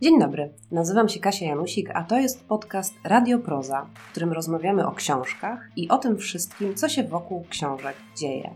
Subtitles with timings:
[0.00, 4.86] Dzień dobry, nazywam się Kasia Janusik, a to jest podcast Radio Proza, w którym rozmawiamy
[4.86, 8.50] o książkach i o tym wszystkim, co się wokół książek dzieje.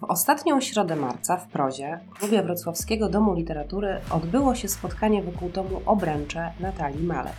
[0.00, 5.50] W ostatnią środę marca w Prozie, w klubie Wrocławskiego Domu Literatury, odbyło się spotkanie wokół
[5.50, 7.36] tomu Obręcze Natalii Malek.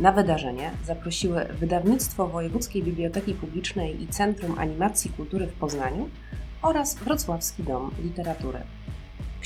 [0.00, 6.08] Na wydarzenie zaprosiły Wydawnictwo Wojewódzkiej Biblioteki Publicznej i Centrum Animacji Kultury w Poznaniu
[6.62, 8.58] oraz Wrocławski Dom Literatury.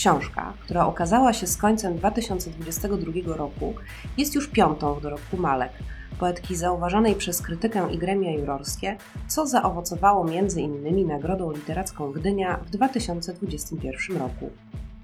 [0.01, 3.75] Książka, która okazała się z końcem 2022 roku,
[4.17, 5.73] jest już piątą w dorobku Malek,
[6.19, 8.97] poetki zauważanej przez krytykę i gremia jurorskie,
[9.29, 11.07] co zaowocowało m.in.
[11.07, 14.51] Nagrodą Literacką Gdynia w 2021 roku.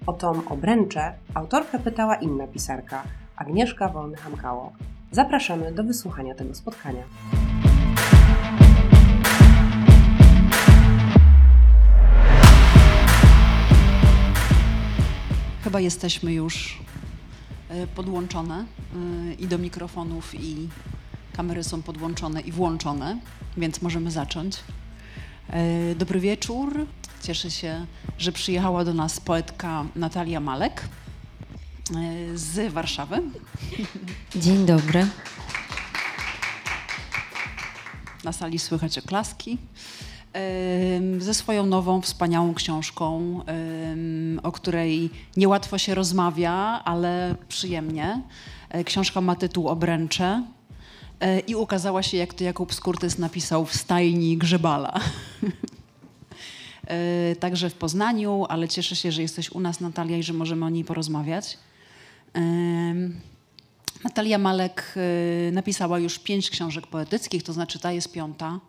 [0.07, 3.03] O tom obręcze autorkę pytała inna pisarka,
[3.37, 4.71] Agnieszka Wolny-Hamkało.
[5.11, 7.03] Zapraszamy do wysłuchania tego spotkania.
[15.67, 16.79] Chyba jesteśmy już
[17.69, 20.69] e, podłączone e, i do mikrofonów, i
[21.33, 23.19] kamery są podłączone i włączone,
[23.57, 24.57] więc możemy zacząć.
[25.51, 26.87] E, dobry wieczór.
[27.23, 27.87] Cieszę się,
[28.19, 30.89] że przyjechała do nas poetka Natalia Malek
[32.35, 33.23] z Warszawy.
[34.37, 35.07] Dzień dobry.
[38.25, 39.59] Na sali słychać oklaski
[41.19, 43.41] ze swoją nową, wspaniałą książką,
[44.43, 46.53] o której niełatwo się rozmawia,
[46.85, 48.23] ale przyjemnie.
[48.69, 50.43] E, książka ma tytuł Obręcze
[51.21, 54.95] e, i ukazała się, jak to Jakub Skurtys napisał, w stajni Grzebala.
[56.87, 60.67] E, także w Poznaniu, ale cieszę się, że jesteś u nas, Natalia, i że możemy
[60.67, 61.59] o niej porozmawiać.
[64.05, 64.95] Natalia Malek
[65.53, 68.61] napisała już pięć książek poetyckich, to znaczy ta jest piąta.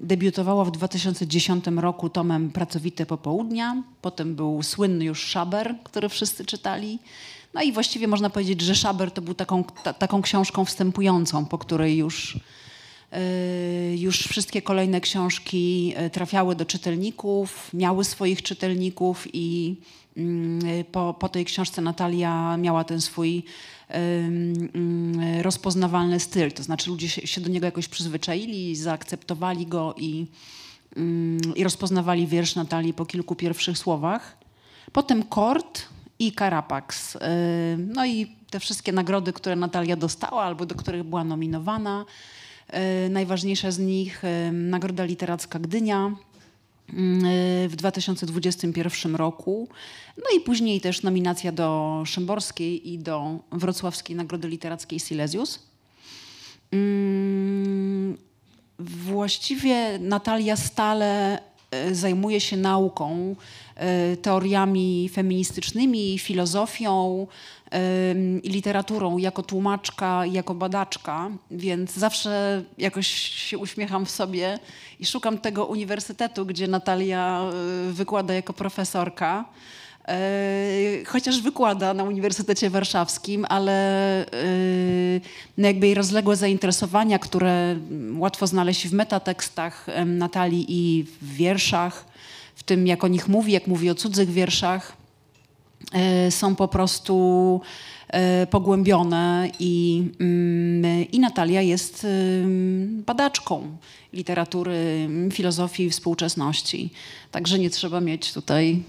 [0.00, 3.82] Debiutowała w 2010 roku tomem Pracowite Popołudnia.
[4.02, 6.98] Potem był słynny już Szaber, który wszyscy czytali.
[7.54, 11.58] No i właściwie można powiedzieć, że Szaber to był taką, ta, taką książką wstępującą, po
[11.58, 12.38] której już,
[14.02, 19.76] już wszystkie kolejne książki yy, trafiały do czytelników, miały swoich czytelników i
[20.16, 23.42] yy, po, po tej książce Natalia miała ten swój
[25.42, 26.52] rozpoznawalny styl.
[26.52, 30.26] To znaczy ludzie się, do niego jakoś przyzwyczaili, zaakceptowali go i,
[31.56, 34.36] i rozpoznawali wiersz Natalii po kilku pierwszych słowach.
[34.92, 35.82] Potem Kort
[36.18, 37.18] i Karapax.
[37.78, 42.04] No i te wszystkie nagrody, które Natalia dostała albo do których była nominowana.
[43.10, 44.22] Najważniejsza z nich
[44.52, 46.12] Nagroda Literacka Gdynia,
[46.92, 49.68] Y, w 2021 roku.
[50.16, 55.58] No i później też nominacja do Szymborskiej i do Wrocławskiej Nagrody Literackiej Silesius.
[56.72, 58.18] Mm,
[58.78, 61.38] właściwie Natalia stale
[61.92, 63.36] zajmuje się nauką,
[64.12, 67.26] y, teoriami feministycznymi, filozofią,
[68.42, 74.58] i literaturą jako tłumaczka, jako badaczka, więc zawsze jakoś się uśmiecham w sobie
[75.00, 77.50] i szukam tego uniwersytetu, gdzie Natalia
[77.88, 79.44] y, wykłada jako profesorka.
[80.08, 85.20] Y, chociaż wykłada na Uniwersytecie Warszawskim, ale y,
[85.58, 87.76] no jakby jej rozległe zainteresowania, które
[88.16, 92.04] łatwo znaleźć w metatekstach Natalii i w wierszach,
[92.54, 95.02] w tym jak o nich mówi, jak mówi o cudzych wierszach,
[95.92, 97.60] E, są po prostu
[98.08, 102.06] e, pogłębione i, mm, i Natalia jest
[103.06, 103.76] badaczką
[104.12, 106.90] literatury, filozofii współczesności.
[107.30, 108.82] Także nie trzeba mieć tutaj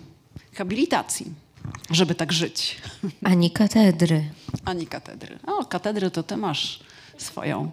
[0.55, 1.25] habilitacji,
[1.91, 2.77] żeby tak żyć.
[3.23, 4.23] Ani katedry.
[4.65, 5.39] Ani katedry.
[5.47, 6.79] O, katedry to ty masz
[7.17, 7.71] swoją.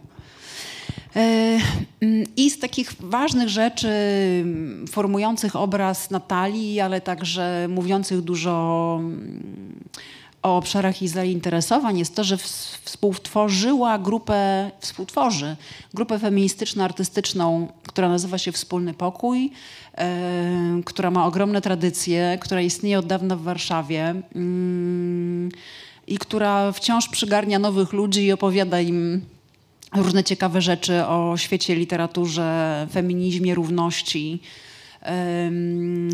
[1.17, 1.59] E,
[2.01, 3.89] mm, I z takich ważnych rzeczy
[4.43, 9.85] mm, formujących obraz Natalii, ale także mówiących dużo mm,
[10.43, 12.37] o obszarach jej zainteresowań jest to, że
[12.83, 15.57] współtworzyła grupę, współtworzy
[15.95, 19.51] grupę feministyczno-artystyczną, która nazywa się Wspólny Pokój,
[19.99, 24.15] e, która ma ogromne tradycje, która istnieje od dawna w Warszawie
[26.07, 29.21] i która wciąż przygarnia nowych ludzi i opowiada im
[29.97, 34.43] różne ciekawe rzeczy o świecie, literaturze, feminizmie, równości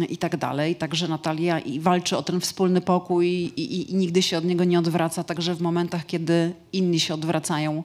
[0.08, 0.76] i tak dalej.
[0.76, 4.64] Także Natalia i walczy o ten wspólny pokój i, i, i, nigdy się od niego
[4.64, 7.82] nie odwraca, także w momentach, kiedy inni się odwracają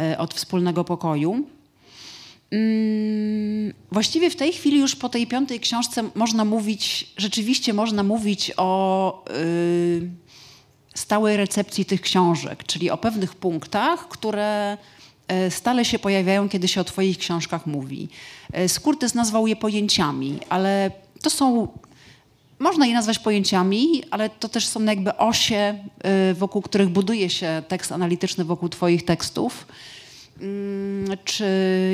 [0.00, 1.46] e, od wspólnego pokoju.
[2.52, 8.52] Mm, właściwie w tej chwili już po tej piątej książce można mówić, rzeczywiście można mówić
[8.56, 10.10] o y,
[10.94, 14.78] stałej recepcji tych książek, czyli o pewnych punktach, które
[15.50, 18.08] stale się pojawiają, kiedy się o Twoich książkach mówi.
[18.52, 20.90] E, Skurtys nazwał je pojęciami, ale
[21.22, 21.68] to są
[22.62, 25.78] można je nazwać pojęciami, ale to też są jakby osie,
[26.30, 29.66] y, wokół których buduje się tekst analityczny wokół Twoich tekstów.
[30.40, 31.44] Mm, czy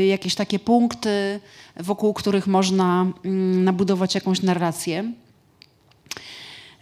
[0.09, 1.41] jakieś takie punkty,
[1.77, 5.13] wokół których można mm, nabudować jakąś narrację.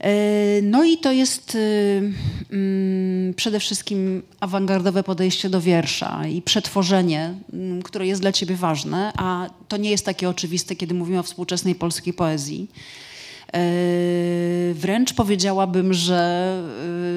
[0.00, 2.12] E, no i to jest y,
[2.52, 9.12] mm, przede wszystkim awangardowe podejście do wiersza i przetworzenie, mm, które jest dla ciebie ważne,
[9.16, 12.70] a to nie jest takie oczywiste, kiedy mówimy o współczesnej polskiej poezji.
[13.52, 13.60] E,
[14.74, 16.62] wręcz powiedziałabym, że,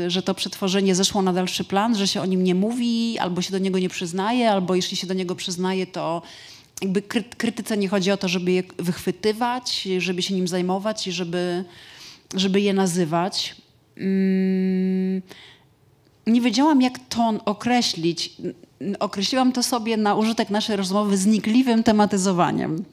[0.05, 3.41] y, że to przetworzenie zeszło na dalszy plan, że się o nim nie mówi, albo
[3.41, 6.21] się do niego nie przyznaje, albo jeśli się do niego przyznaje, to
[6.81, 7.01] jakby
[7.37, 11.63] krytyce nie chodzi o to, żeby je wychwytywać, żeby się nim zajmować i żeby
[12.35, 13.55] żeby je nazywać.
[13.97, 15.21] Mm,
[16.27, 18.37] nie wiedziałam, jak to określić.
[18.99, 22.85] Określiłam to sobie na użytek naszej rozmowy znikliwym tematyzowaniem.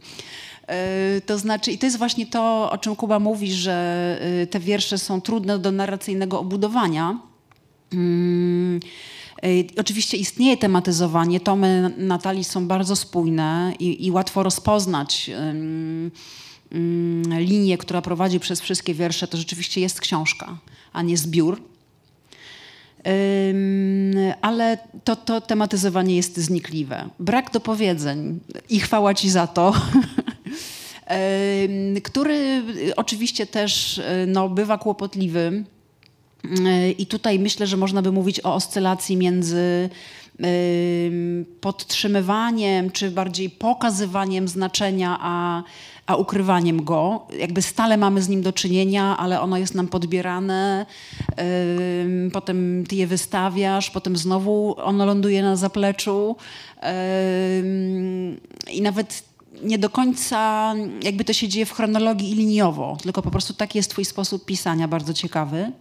[0.66, 4.60] E, to znaczy, i to jest właśnie to, o czym Kuba mówi, że e, te
[4.60, 7.18] wiersze są trudne do narracyjnego obudowania.
[7.92, 8.80] Mm,
[9.42, 9.48] e,
[9.80, 11.40] oczywiście istnieje tematyzowanie.
[11.40, 15.30] Tomy Natalii są bardzo spójne i, i łatwo rozpoznać
[17.38, 20.58] linię, która prowadzi przez wszystkie wiersze, to rzeczywiście jest książka,
[20.92, 21.62] a nie zbiór.
[24.40, 27.08] Ale to, to tematyzowanie jest znikliwe.
[27.20, 28.40] Brak dopowiedzeń
[28.70, 29.74] i chwała ci za to.
[32.02, 32.62] który
[32.96, 35.64] oczywiście też no, bywa kłopotliwy.
[36.98, 39.90] I tutaj myślę, że można by mówić o oscylacji między
[41.60, 45.62] podtrzymywaniem, czy bardziej pokazywaniem znaczenia, a
[46.06, 47.26] a ukrywaniem go.
[47.38, 50.86] Jakby stale mamy z nim do czynienia, ale ono jest nam podbierane,
[52.32, 56.36] potem ty je wystawiasz, potem znowu ono ląduje na zapleczu
[58.72, 59.24] i nawet
[59.62, 63.78] nie do końca jakby to się dzieje w chronologii i liniowo, tylko po prostu taki
[63.78, 65.72] jest twój sposób pisania, bardzo ciekawy.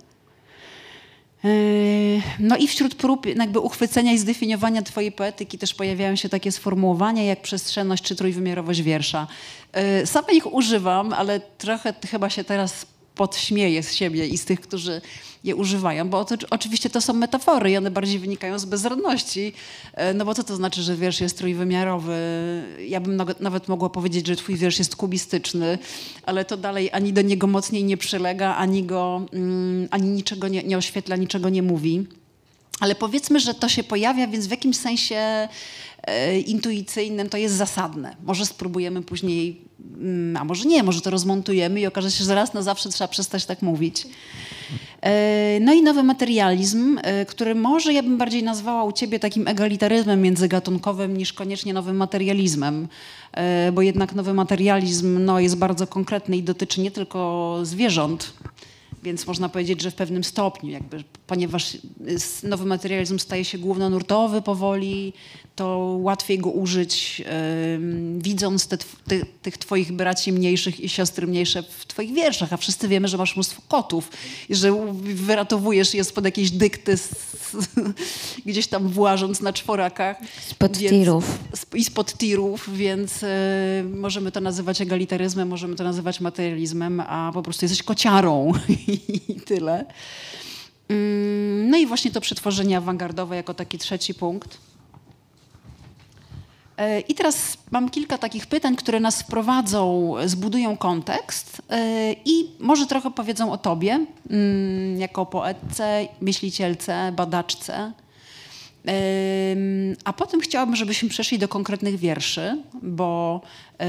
[1.45, 6.51] Yy, no i wśród prób jakby uchwycenia i zdefiniowania twojej poetyki też pojawiają się takie
[6.51, 9.27] sformułowania jak przestrzenność czy trójwymiarowość wiersza.
[9.99, 14.61] Yy, sama ich używam, ale trochę chyba się teraz podśmieję z siebie i z tych,
[14.61, 15.01] którzy
[15.45, 19.53] je używają, bo to, oczywiście to są metafory i one bardziej wynikają z bezrodności.
[19.93, 22.17] E, no bo co to znaczy, że wiersz jest trójwymiarowy?
[22.87, 25.77] Ja bym nawet mogła powiedzieć, że twój wiersz jest kubistyczny,
[26.25, 30.63] ale to dalej ani do niego mocniej nie przylega, ani go, mm, ani niczego nie,
[30.63, 32.07] nie oświetla, niczego nie mówi.
[32.79, 35.47] Ale powiedzmy, że to się pojawia, więc w jakimś sensie
[36.45, 38.15] intuicyjnym to jest zasadne.
[38.23, 39.61] Może spróbujemy później,
[39.97, 43.07] mm, a może nie, może to rozmontujemy i okaże się, że raz na zawsze trzeba
[43.07, 44.07] przestać tak mówić.
[45.05, 49.47] E, no i nowy materializm, e, który może ja bym bardziej nazwała u ciebie takim
[49.47, 52.87] egalitaryzmem międzygatunkowym niż koniecznie nowym materializmem,
[53.31, 58.33] e, bo jednak nowy materializm no, jest bardzo konkretny i dotyczy nie tylko zwierząt,
[59.03, 61.77] więc można powiedzieć, że w pewnym stopniu, jakby, ponieważ
[62.43, 65.13] nowy materializm staje się głównonurtowy powoli,
[65.55, 67.25] to łatwiej go użyć, yy,
[68.19, 72.87] widząc te, te, tych twoich braci mniejszych i siostry mniejsze w twoich wierszach, a wszyscy
[72.87, 74.09] wiemy, że masz mnóstwo kotów
[74.49, 77.09] i że wyratowujesz je spod jakiejś dykty, z,
[78.45, 80.17] gdzieś tam włażąc na czworakach.
[80.47, 81.39] Spod więc, tirów.
[81.73, 83.29] I spod tirów, więc yy,
[83.83, 88.51] możemy to nazywać egalitaryzmem, możemy to nazywać materializmem, a po prostu jesteś kociarą
[89.29, 89.85] i tyle.
[90.89, 90.95] Yy,
[91.69, 94.57] no i właśnie to przetworzenie awangardowe jako taki trzeci punkt.
[96.77, 102.85] E, I teraz mam kilka takich pytań, które nas wprowadzą, zbudują kontekst e, i może
[102.85, 107.91] trochę powiedzą o tobie mm, jako poetce, myślicielce, badaczce.
[110.03, 113.41] A potem chciałabym, żebyśmy przeszli do konkretnych wierszy, bo
[113.79, 113.85] e,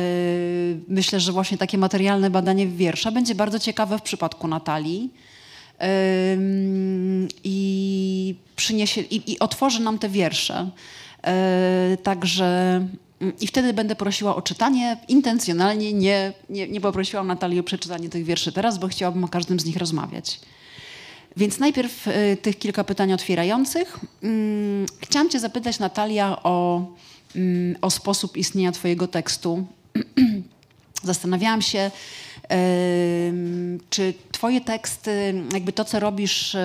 [0.88, 5.10] myślę, że właśnie takie materialne badanie wiersza będzie bardzo ciekawe w przypadku Natalii
[7.44, 10.70] i przyniesie i, i otworzy nam te wiersze.
[11.26, 12.44] E, także
[13.20, 14.96] mm, i wtedy będę prosiła o czytanie.
[15.08, 19.60] Intencjonalnie nie, nie, nie poprosiłam Natalii o przeczytanie tych wierszy teraz, bo chciałabym o każdym
[19.60, 20.40] z nich rozmawiać.
[21.36, 24.00] Więc najpierw y, tych kilka pytań otwierających.
[24.22, 26.86] Mm, chciałam Cię zapytać, Natalia, o,
[27.36, 29.66] mm, o sposób istnienia Twojego tekstu.
[31.02, 31.90] Zastanawiałam się,
[33.90, 36.56] czy Twoje teksty, jakby to, co robisz,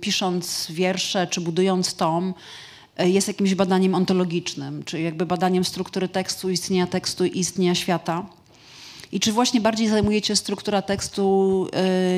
[0.00, 2.67] pisząc wiersze czy budując tom, E,
[2.98, 8.26] jest jakimś badaniem ontologicznym, czyli jakby badaniem struktury tekstu, istnienia tekstu i istnienia świata.
[9.12, 11.66] I czy właśnie bardziej zajmujecie struktura tekstu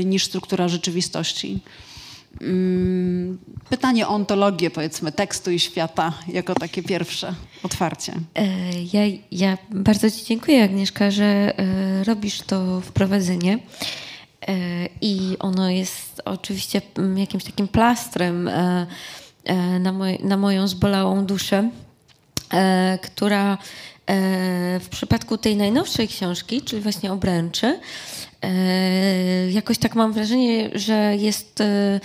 [0.00, 1.60] y, niż struktura rzeczywistości?
[2.40, 3.38] Mm,
[3.70, 8.12] pytanie o ontologię, powiedzmy, tekstu i świata, jako takie pierwsze otwarcie.
[8.34, 8.46] E,
[8.92, 9.00] ja,
[9.32, 11.54] ja bardzo Ci dziękuję, Agnieszka, że
[12.06, 13.58] robisz to wprowadzenie.
[15.00, 18.50] i ono jest oczywiście mm, jakimś takim plastrem
[19.80, 21.70] na, moj, na moją zbolałą duszę,
[23.02, 23.58] która
[24.80, 27.80] w przypadku tej najnowszej książki, czyli właśnie Obręczy,
[28.42, 32.00] E, jakoś tak mam wrażenie, że jest e,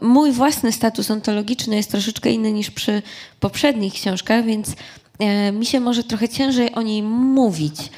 [0.00, 3.02] mój własny status ontologiczny jest troszeczkę inny niż przy
[3.40, 4.74] poprzednich książkach, więc
[5.18, 7.90] e, mi się może trochę ciężej o niej mówić.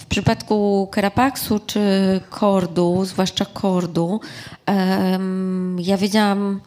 [0.00, 1.80] W przypadku Karapaksu czy
[2.30, 4.20] Kordu, zwłaszcza Kordu,
[5.78, 6.60] ja wiedziałam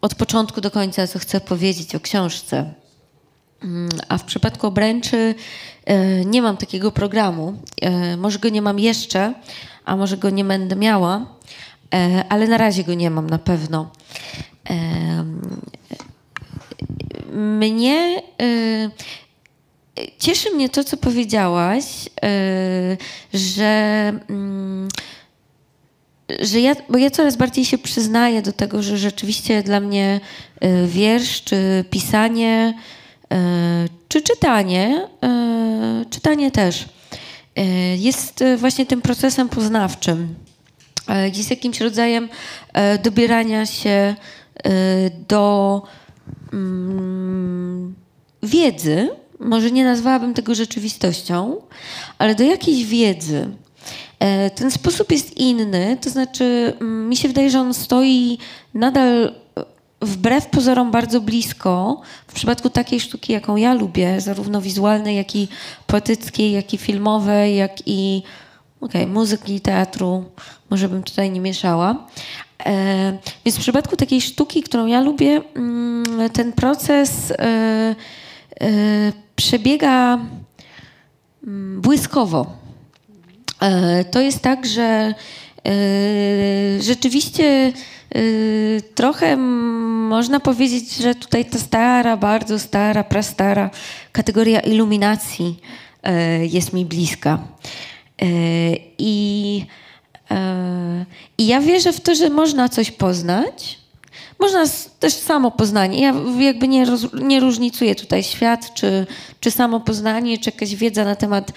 [0.00, 2.74] od początku do końca, co chcę powiedzieć o książce.
[3.62, 5.34] Mm, a w przypadku obręczy
[5.84, 7.62] e, nie mam takiego programu.
[7.82, 9.34] E, może go nie mam jeszcze,
[9.84, 11.26] a może go nie będę miała,
[11.94, 13.90] e, ale na razie go nie mam na pewno.
[17.32, 18.22] Mnie
[20.18, 21.84] cieszy mnie to, co powiedziałaś,
[23.34, 24.88] że mm,
[26.40, 30.20] że ja, bo ja coraz bardziej się przyznaję do tego, że rzeczywiście dla mnie
[30.86, 32.74] wiersz czy pisanie
[33.32, 36.88] E, czy czytanie, e, czytanie też
[37.98, 40.34] jest właśnie tym procesem poznawczym.
[41.34, 42.28] Jest jakimś rodzajem
[43.02, 44.14] dobierania się
[45.28, 45.82] do
[46.52, 47.94] mm,
[48.42, 49.08] wiedzy,
[49.40, 51.56] może nie nazwałabym tego rzeczywistością,
[52.18, 53.48] ale do jakiejś wiedzy.
[54.54, 58.38] Ten sposób jest inny, to znaczy mm, mi się wydaje, że on stoi
[58.74, 59.34] nadal
[60.02, 65.48] wbrew pozorom bardzo blisko, w przypadku takiej sztuki, jaką ja lubię, zarówno wizualnej, jak i
[65.86, 68.22] poetyckiej, jak i filmowej, jak i
[68.80, 70.24] okay, muzyki, teatru,
[70.70, 72.06] może bym tutaj nie mieszała.
[72.66, 77.34] E, więc w przypadku takiej sztuki, którą ja lubię, mm, ten proces e,
[78.60, 78.66] e,
[79.36, 80.18] przebiega
[81.46, 82.59] mm, błyskowo.
[83.60, 85.14] E, to jest tak, że
[85.66, 85.72] e,
[86.80, 87.72] rzeczywiście
[88.14, 93.70] Yy, trochę można powiedzieć, że tutaj ta stara, bardzo stara, prastara
[94.12, 95.60] kategoria iluminacji
[96.40, 97.38] jest mi bliska.
[98.98, 99.66] I,
[101.38, 103.79] I ja wierzę w to, że można coś poznać.
[104.40, 104.64] Można
[104.98, 106.00] też samo poznanie.
[106.00, 109.06] Ja jakby nie, roz, nie różnicuję tutaj świat, czy,
[109.40, 111.52] czy samo poznanie, czy jakaś wiedza na temat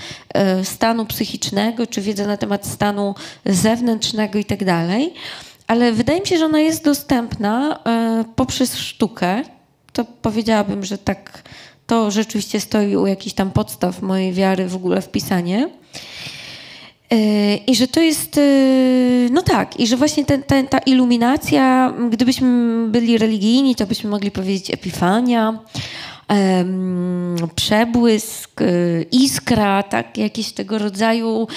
[0.64, 5.14] stanu psychicznego, czy wiedza na temat stanu zewnętrznego i tak dalej
[5.68, 9.44] ale wydaje mi się, że ona jest dostępna e, poprzez sztukę.
[9.94, 11.44] To powiedziałabym, że tak
[11.88, 15.70] to rzeczywiście stoi u jakichś tam podstaw mojej wiary w ogóle w pisanie.
[17.14, 18.42] E, I że to jest, e,
[19.32, 24.32] no tak, i że właśnie ten, ten, ta iluminacja, gdybyśmy byli religijni, to byśmy mogli
[24.32, 25.60] powiedzieć epifania,
[27.56, 28.62] przebłysk,
[29.12, 31.48] iskra, tak, jakieś tego rodzaju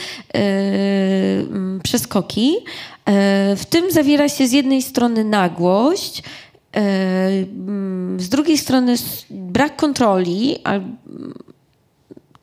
[1.83, 2.57] przeskoki.
[3.07, 6.23] E, w tym zawiera się z jednej strony nagłość,
[6.77, 6.83] e,
[8.19, 8.95] z drugiej strony
[9.31, 10.57] brak kontroli,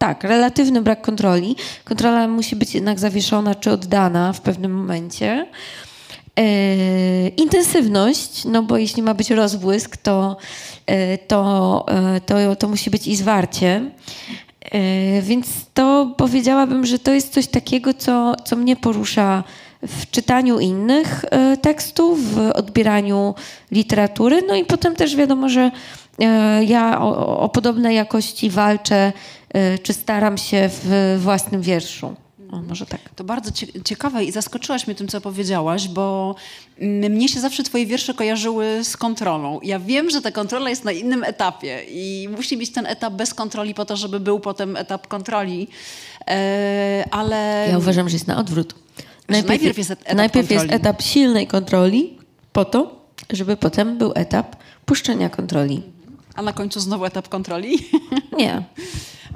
[0.04, 1.56] tak, relatywny brak kontroli.
[1.84, 5.48] Kontrola musi być jednak zawieszona czy oddana w pewnym momencie.
[6.40, 10.38] E, intensywność, no bo jeśli ma być rozbłysk, to,
[11.28, 11.86] to,
[12.26, 13.92] to, to musi być i zwarcie.
[15.22, 19.44] Więc to powiedziałabym, że to jest coś takiego, co, co mnie porusza
[19.88, 23.36] w czytaniu innych e, tekstów, w odbieraniu
[23.72, 24.42] literatury.
[24.48, 25.72] No i potem też wiadomo, że e,
[26.66, 29.14] ja o, o podobne jakości walczę,
[29.50, 32.16] e, czy staram się w własnym wierszu.
[32.52, 33.00] O, może tak.
[33.16, 33.52] To bardzo
[33.86, 36.36] ciekawe i zaskoczyłaś mnie tym, co powiedziałaś, bo
[37.10, 39.60] mnie się zawsze twoje wiersze kojarzyły z kontrolą.
[39.64, 43.34] Ja wiem, że ta kontrola jest na innym etapie i musi być ten etap bez
[43.34, 45.68] kontroli po to, żeby był potem etap kontroli,
[47.12, 47.68] ale...
[47.70, 48.76] Ja uważam, że jest na odwrót.
[49.30, 52.18] Najpierw, najpierw, jest etap, najpierw jest etap silnej kontroli,
[52.52, 52.96] po to,
[53.32, 54.56] żeby potem był etap
[54.86, 55.93] puszczenia kontroli.
[56.36, 57.90] A na końcu znowu etap kontroli?
[58.38, 58.64] Nie.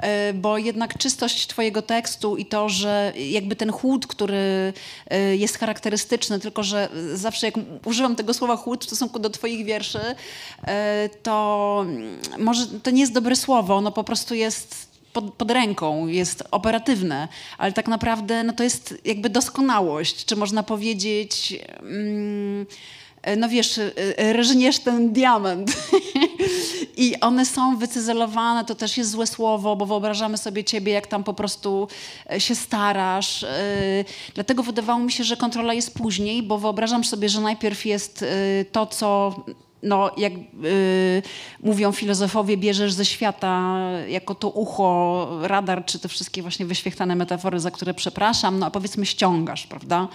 [0.00, 4.72] E, bo jednak czystość Twojego tekstu i to, że jakby ten chłód, który
[5.06, 9.66] e, jest charakterystyczny, tylko że zawsze jak używam tego słowa chłód w stosunku do Twoich
[9.66, 10.00] wierszy,
[10.66, 11.86] e, to
[12.38, 17.28] może to nie jest dobre słowo, ono po prostu jest pod, pod, ręką, jest operatywne,
[17.58, 21.58] ale tak naprawdę no to jest jakby doskonałość, czy można powiedzieć.
[21.80, 22.66] Mm,
[23.36, 23.80] no wiesz,
[24.16, 25.76] reżniesz ten diament
[26.96, 31.24] i one są wycyzelowane, to też jest złe słowo, bo wyobrażamy sobie ciebie, jak tam
[31.24, 31.88] po prostu
[32.32, 33.42] e, się starasz.
[33.42, 34.04] E,
[34.34, 38.64] dlatego wydawało mi się, że kontrola jest później, bo wyobrażam sobie, że najpierw jest e,
[38.64, 39.34] to, co
[39.82, 40.32] no, jak
[40.64, 41.22] y,
[41.62, 47.60] mówią filozofowie, bierzesz ze świata jako to ucho, radar, czy te wszystkie właśnie wyświechtane metafory,
[47.60, 50.08] za które przepraszam, no a powiedzmy ściągasz, prawda?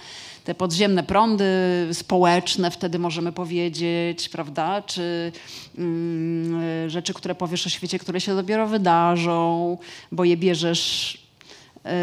[0.44, 1.44] Te podziemne prądy
[1.92, 4.82] społeczne, wtedy możemy powiedzieć, prawda?
[4.82, 5.32] Czy
[5.78, 9.78] y, rzeczy, które powiesz o świecie, które się dopiero wydarzą,
[10.12, 11.14] bo je bierzesz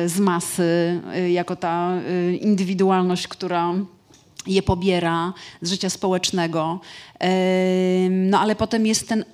[0.05, 3.73] y, z masy, y, jako ta y, indywidualność, która
[4.47, 6.79] je pobiera z życia społecznego.
[8.09, 9.25] No ale potem jest ten,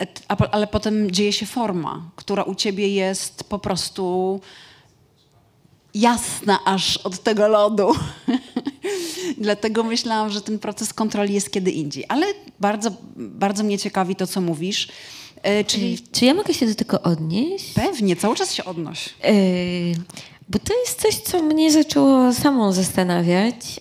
[0.51, 4.39] ale potem dzieje się forma, która u ciebie jest po prostu
[5.93, 7.95] jasna aż od tego lodu.
[9.37, 12.05] Dlatego myślałam, że ten proces kontroli jest kiedy indziej.
[12.07, 12.25] Ale
[12.59, 14.87] bardzo, bardzo mnie ciekawi to, co mówisz.
[15.43, 15.99] E, czyli...
[16.11, 17.73] Czy ja mogę się do tego odnieść?
[17.73, 19.09] Pewnie, cały czas się odnoś.
[19.23, 19.33] E,
[20.49, 23.79] bo to jest coś, co mnie zaczęło samą zastanawiać.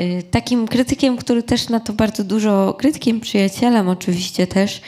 [0.00, 4.80] Y, takim krytykiem, który też na to bardzo dużo, krytykiem, przyjacielem oczywiście też,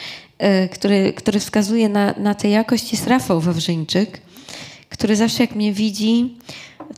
[0.42, 4.20] y, który, który wskazuje na, na tę jakość jest Rafał Wawrzyńczyk,
[4.92, 6.37] który zawsze jak mnie widzi,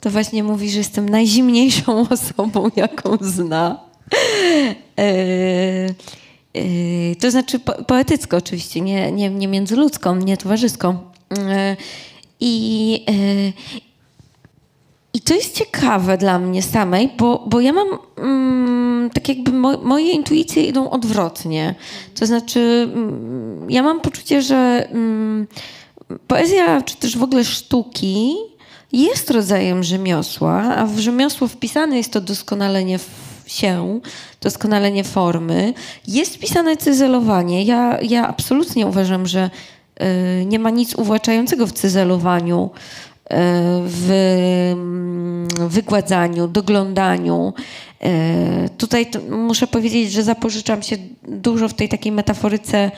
[0.01, 3.81] to właśnie mówi, że jestem najzimniejszą osobą, jaką zna.
[5.01, 5.95] Y,
[7.21, 10.99] to znaczy po, poetycko oczywiście, nie, nie, nie międzyludzką, nie towarzyską.
[12.41, 13.53] I, e,
[15.15, 19.79] i to jest ciekawe dla mnie samej, bo, bo ja mam mm, tak jakby mo,
[19.79, 21.75] moje intuicje idą odwrotnie.
[22.15, 25.47] To znaczy, mm, ja mam poczucie, że mm,
[26.27, 28.35] poezja, czy też w ogóle sztuki
[28.93, 32.99] jest rodzajem rzemiosła, a w rzemiosło wpisane jest to doskonalenie
[33.47, 34.01] się,
[34.41, 35.75] doskonalenie formy.
[36.09, 37.65] Jest wpisane cyzelowanie.
[37.65, 39.51] Ja, ja absolutnie uważam, że
[40.03, 42.71] Y, nie ma nic uwłaczającego w cyzelowaniu,
[43.87, 44.11] w
[44.73, 47.53] mm, wygładzaniu, doglądaniu.
[48.05, 52.91] Y, tutaj muszę powiedzieć, że zapożyczam się dużo w tej takiej metaforyce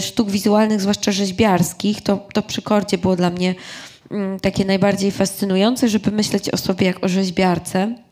[0.00, 2.02] sztuk wizualnych, zwłaszcza rzeźbiarskich.
[2.02, 3.54] To, to przy kordzie było dla mnie
[4.10, 8.05] mm, takie najbardziej fascynujące, żeby myśleć o sobie jak o rzeźbiarce.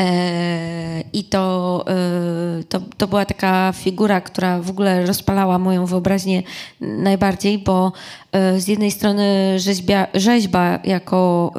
[0.00, 6.42] E, I to, e, to, to była taka figura, która w ogóle rozpalała moją wyobraźnię
[6.80, 7.92] najbardziej, bo
[8.32, 11.52] e, z jednej strony rzeźbia, rzeźba jako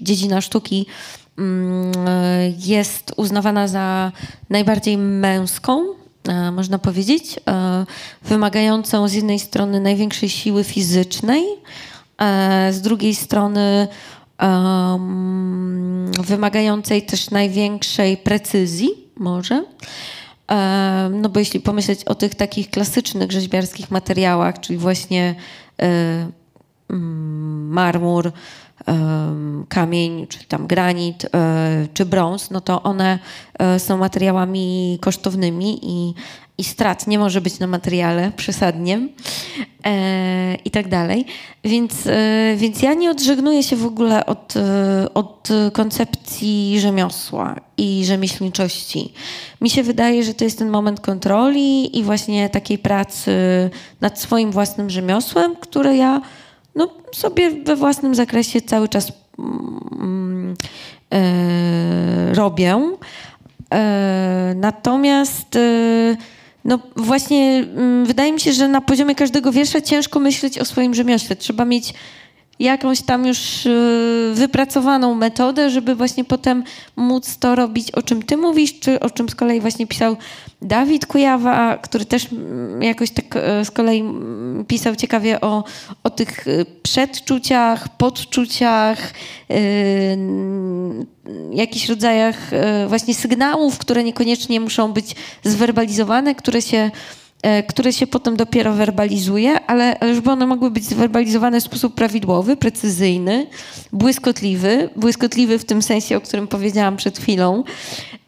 [0.00, 0.86] dziedzina sztuki
[1.38, 1.92] mm,
[2.58, 4.12] jest uznawana za
[4.50, 5.84] najbardziej męską,
[6.52, 7.40] można powiedzieć,
[8.22, 11.44] wymagającą z jednej strony największej siły fizycznej,
[12.70, 13.88] z drugiej strony
[14.42, 19.54] um, wymagającej też największej precyzji, może.
[19.54, 25.34] Um, no bo jeśli pomyśleć o tych takich klasycznych rzeźbiarskich materiałach, czyli właśnie
[25.78, 26.32] um,
[27.72, 28.32] marmur,
[29.68, 33.18] kamień, czy tam granit, e, czy brąz, no to one
[33.58, 36.14] e, są materiałami kosztownymi i
[36.58, 39.08] i strat nie może być na materiale przesadnie
[39.84, 41.26] e, i tak dalej.
[41.64, 44.54] Więc, e, więc ja nie odżegnuję się w ogóle od,
[45.14, 49.12] od koncepcji rzemiosła i rzemieślniczości.
[49.60, 53.30] Mi się wydaje, że to jest ten moment kontroli i właśnie takiej pracy
[54.00, 56.20] nad swoim własnym rzemiosłem, które ja
[56.74, 60.54] no, sobie we własnym zakresie cały czas mm,
[61.12, 62.96] e, robię.
[63.74, 66.16] E, natomiast e,
[66.64, 70.94] no właśnie, mm, wydaje mi się, że na poziomie każdego wiersza ciężko myśleć o swoim
[70.94, 71.36] rzemiośle.
[71.36, 71.94] Trzeba mieć
[72.58, 76.64] jakąś tam już y, wypracowaną metodę, żeby właśnie potem
[76.96, 80.16] móc to robić, o czym ty mówisz, czy o czym z kolei właśnie pisał
[80.62, 85.64] Dawid Kujawa, który też mm, jakoś tak y, z kolei mm, pisał ciekawie o,
[86.04, 89.12] o tych y, przedczuciach, podczuciach,
[89.48, 89.56] yy,
[91.52, 92.50] jakichś rodzajach
[92.88, 96.90] właśnie sygnałów, które niekoniecznie muszą być zwerbalizowane, które się
[97.68, 103.46] które się potem dopiero werbalizuje, ale, żeby one mogły być zwerbalizowane w sposób prawidłowy, precyzyjny,
[103.92, 107.64] błyskotliwy, błyskotliwy w tym sensie, o którym powiedziałam przed chwilą,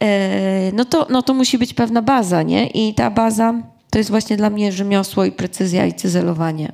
[0.01, 2.67] e, no to, no to musi być pewna baza, nie?
[2.67, 3.55] I ta baza
[3.91, 6.73] to jest właśnie dla mnie rzemiosło i precyzja i cyzelowanie.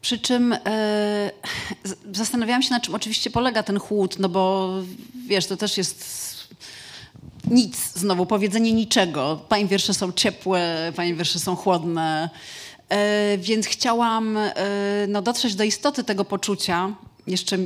[0.00, 1.30] Przy czym e,
[2.12, 4.74] zastanawiałam się, na czym oczywiście polega ten chłód, no bo
[5.26, 6.29] wiesz, to też jest
[7.50, 9.40] nic, znowu powiedzenie niczego.
[9.48, 12.30] Pani wiersze są ciepłe, pani wiersze są chłodne.
[12.88, 14.54] E, więc chciałam e,
[15.08, 16.94] no, dotrzeć do istoty tego poczucia.
[17.26, 17.58] Jeszcze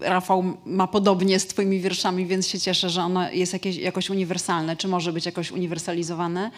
[0.00, 4.76] Rafał ma podobnie z twoimi wierszami, więc się cieszę, że ono jest jakieś, jakoś uniwersalne,
[4.76, 6.50] czy może być jakoś uniwersalizowane.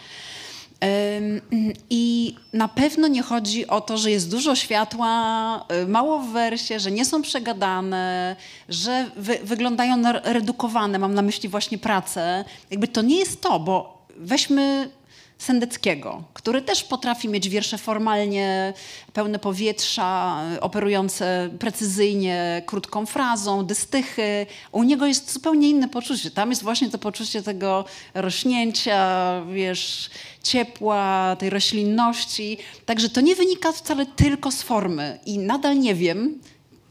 [1.90, 6.80] I na pewno nie chodzi o to, że jest dużo światła, y, mało w wersie,
[6.80, 8.36] że nie są przegadane,
[8.68, 10.98] że wy, wyglądają redukowane.
[10.98, 12.44] Mam na myśli właśnie pracę.
[12.70, 14.90] Jakby to nie jest to, bo weźmy
[15.38, 18.72] Sendeckiego, który też potrafi mieć wiersze formalnie
[19.12, 24.46] pełne powietrza, operujące precyzyjnie krótką frazą, dystychy.
[24.72, 26.30] U niego jest zupełnie inne poczucie.
[26.30, 30.10] Tam jest właśnie to poczucie tego rośnięcia, wiesz,
[30.42, 32.58] ciepła, tej roślinności.
[32.86, 36.40] Także to nie wynika wcale tylko z formy i nadal nie wiem,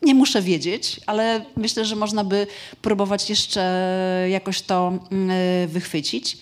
[0.01, 2.47] nie muszę wiedzieć, ale myślę, że można by
[2.81, 3.61] próbować jeszcze
[4.29, 6.37] jakoś to mm, wychwycić.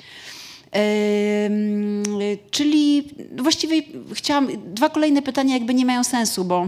[2.52, 3.82] Czyli właściwie
[4.14, 6.68] chciałam, dwa kolejne pytania jakby nie mają sensu, bo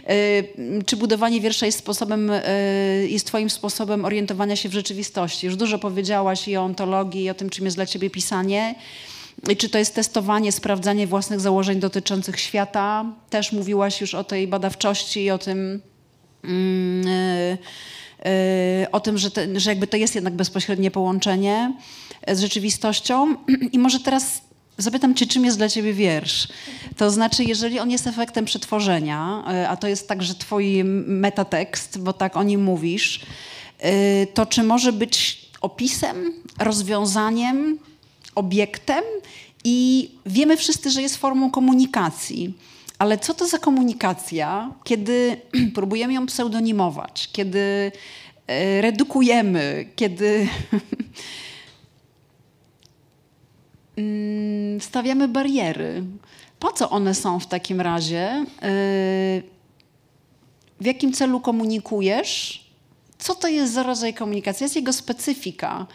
[0.86, 2.42] czy budowanie wiersza jest sposobem, e,
[3.06, 5.46] jest twoim sposobem orientowania się w rzeczywistości?
[5.46, 8.74] Już dużo powiedziałaś i o ontologii, i o tym, czym jest dla ciebie pisanie.
[9.58, 13.04] Czy to jest testowanie, sprawdzanie własnych założeń dotyczących świata?
[13.30, 15.80] Też mówiłaś już o tej badawczości i o tym,
[16.44, 16.48] e,
[17.10, 17.58] e,
[18.92, 21.74] o tym, że, te, że jakby to jest jednak bezpośrednie połączenie
[22.32, 23.36] z rzeczywistością.
[23.72, 24.42] I może teraz
[24.78, 26.48] zapytam cię, czym jest dla ciebie wiersz?
[26.96, 32.12] To znaczy, jeżeli on jest efektem przetworzenia, e, a to jest także twój metatekst, bo
[32.12, 33.20] tak o nim mówisz,
[33.78, 37.78] e, to czy może być opisem, rozwiązaniem,
[38.34, 39.04] obiektem
[39.64, 42.54] i wiemy wszyscy, że jest formą komunikacji.
[43.04, 45.40] Ale co to za komunikacja, kiedy
[45.74, 47.92] próbujemy ją pseudonimować, kiedy
[48.46, 50.28] e, redukujemy, kiedy
[53.96, 56.04] Mm, stawiamy bariery.
[56.58, 58.46] Po co one są w takim razie?
[58.62, 59.42] Y,
[60.80, 62.64] w jakim celu komunikujesz?
[63.18, 64.64] Co to jest za rodzaj komunikacji?
[64.64, 65.86] Jest jego specyfika,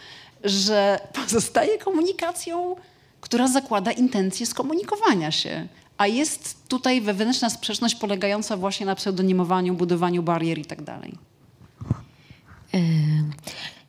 [0.43, 2.75] że pozostaje komunikacją,
[3.21, 5.67] która zakłada intencję skomunikowania się.
[5.99, 11.17] A jest tutaj wewnętrzna sprzeczność polegająca właśnie na pseudonimowaniu, budowaniu barier i tak dalej.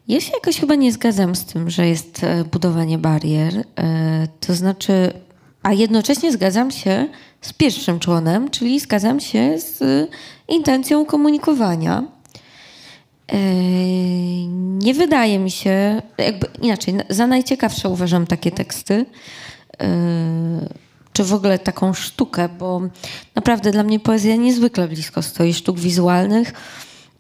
[0.09, 3.65] Ja się jakoś chyba nie zgadzam z tym, że jest e, budowanie barier.
[3.77, 5.13] E, to znaczy,
[5.63, 7.09] a jednocześnie zgadzam się
[7.41, 10.09] z pierwszym członem, czyli zgadzam się z
[10.49, 12.05] intencją komunikowania.
[13.29, 13.39] E,
[14.57, 19.07] nie wydaje mi się, jakby inaczej, za najciekawsze uważam takie teksty,
[21.21, 22.81] czy w ogóle taką sztukę, bo
[23.35, 26.53] naprawdę dla mnie poezja niezwykle blisko stoi sztuk wizualnych.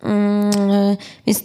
[0.02, 1.42] Mm, więc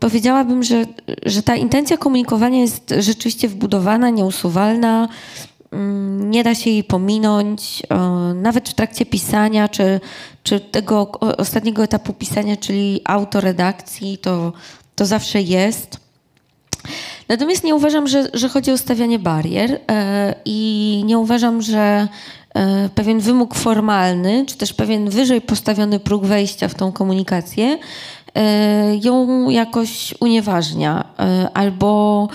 [0.00, 0.86] powiedziałabym, że,
[1.26, 5.08] że ta intencja komunikowania jest rzeczywiście wbudowana, nieusuwalna.
[5.72, 7.82] Mm, nie da się jej pominąć,
[8.34, 10.00] nawet w trakcie pisania, czy,
[10.42, 14.52] czy tego ostatniego etapu pisania, czyli autoredakcji, to,
[14.94, 16.04] to zawsze jest.
[17.28, 22.08] Natomiast nie uważam, że, że chodzi o stawianie barier e, i nie uważam, że
[22.54, 27.78] e, pewien wymóg formalny, czy też pewien wyżej postawiony próg wejścia w tą komunikację
[28.34, 31.04] E, ją jakoś unieważnia
[31.54, 32.28] albo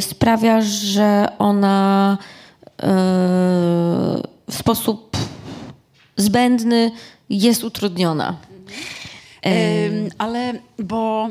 [0.00, 2.18] sprawia, że ona
[4.50, 5.16] w sposób
[6.16, 6.90] zbędny
[7.30, 8.36] jest utrudniona.
[10.18, 11.28] ale bo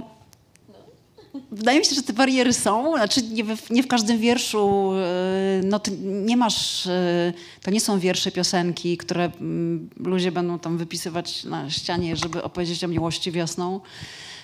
[1.56, 5.62] Wydaje mi się, że te bariery są, znaczy nie w, nie w każdym wierszu, e,
[5.64, 11.44] no nie masz, e, to nie są wiersze, piosenki, które mm, ludzie będą tam wypisywać
[11.44, 13.80] na ścianie, żeby opowiedzieć o miłości wiosną.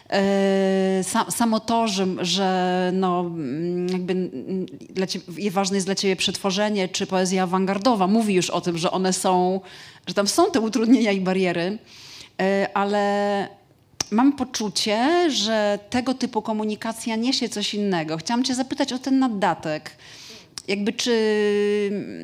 [0.10, 6.16] E, samo to, że, że no, mm, jakby mm, dla ciebie, ważne jest dla ciebie
[6.16, 9.62] przetworzenie, czy poezja awangardowa, mówi już o tym, że one są,
[10.08, 11.78] że tam są te utrudnienia i bariery,
[12.74, 13.61] ale
[14.12, 18.18] mam poczucie, że tego typu komunikacja niesie coś innego.
[18.18, 19.92] Chciałam cię zapytać o ten naddatek.
[20.68, 21.14] Jakby czy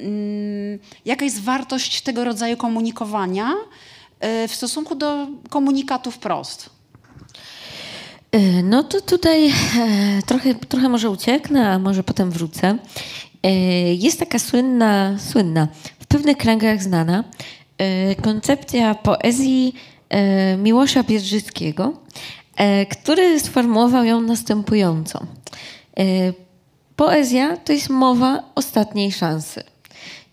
[0.04, 6.70] mm, jaka jest wartość tego rodzaju komunikowania y, w stosunku do komunikatu wprost?
[8.36, 9.52] Y, no to tutaj e,
[10.26, 12.78] trochę, trochę może ucieknę, a może potem wrócę.
[13.44, 13.50] E,
[13.94, 15.68] jest taka słynna, słynna,
[16.00, 17.24] w pewnych kręgach znana
[17.78, 19.74] e, koncepcja poezji
[20.58, 21.94] Miłosza Biedrzyckiego,
[22.56, 25.26] e, który sformułował ją następująco.
[26.00, 26.04] E,
[26.96, 29.64] poezja to jest mowa ostatniej szansy.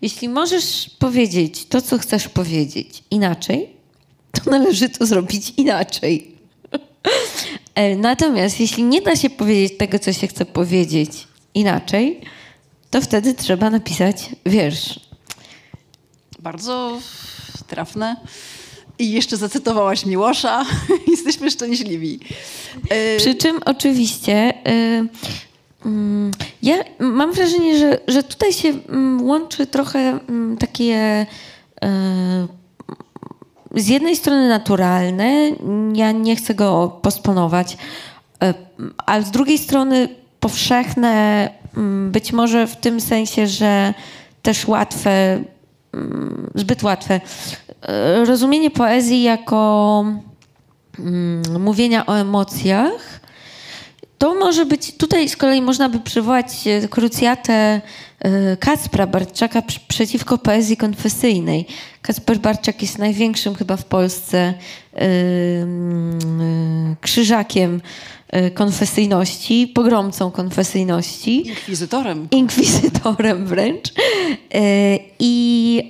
[0.01, 3.69] Jeśli możesz powiedzieć to, co chcesz powiedzieć inaczej,
[4.31, 6.35] to należy to zrobić inaczej.
[7.97, 12.21] Natomiast jeśli nie da się powiedzieć tego, co się chce powiedzieć inaczej,
[12.89, 14.99] to wtedy trzeba napisać wiersz.
[16.39, 16.99] Bardzo
[17.67, 18.15] trafne.
[18.99, 20.65] I jeszcze zacytowałaś Miłosza.
[21.07, 22.19] Jesteśmy szczęśliwi.
[22.89, 25.07] E, Przy czym oczywiście y,
[25.85, 26.31] mm,
[26.63, 31.25] ja mam wrażenie, że, że tutaj się mm, łączy trochę mm, takie
[31.83, 31.87] y,
[33.75, 35.51] z jednej strony naturalne,
[35.93, 37.77] ja nie chcę go posponować,
[39.05, 41.49] ale z drugiej strony powszechne,
[42.11, 43.93] być może w tym sensie, że
[44.41, 45.43] też łatwe,
[46.55, 47.21] zbyt łatwe.
[47.81, 50.05] E, rozumienie poezji jako
[50.99, 53.19] mm, mówienia o emocjach.
[54.17, 57.81] To może być, tutaj z kolei można by przywołać e, krucjatę
[58.19, 61.65] e, Kacpra Barczaka przeciwko poezji konfesyjnej.
[62.01, 64.53] Kacper Barczak jest największym chyba w Polsce
[67.01, 67.81] krzyżakiem
[68.53, 71.47] konfesyjności, pogromcą konfesyjności.
[71.47, 72.27] Inkwizytorem.
[72.31, 73.93] Inkwizytorem wręcz.
[75.19, 75.83] I,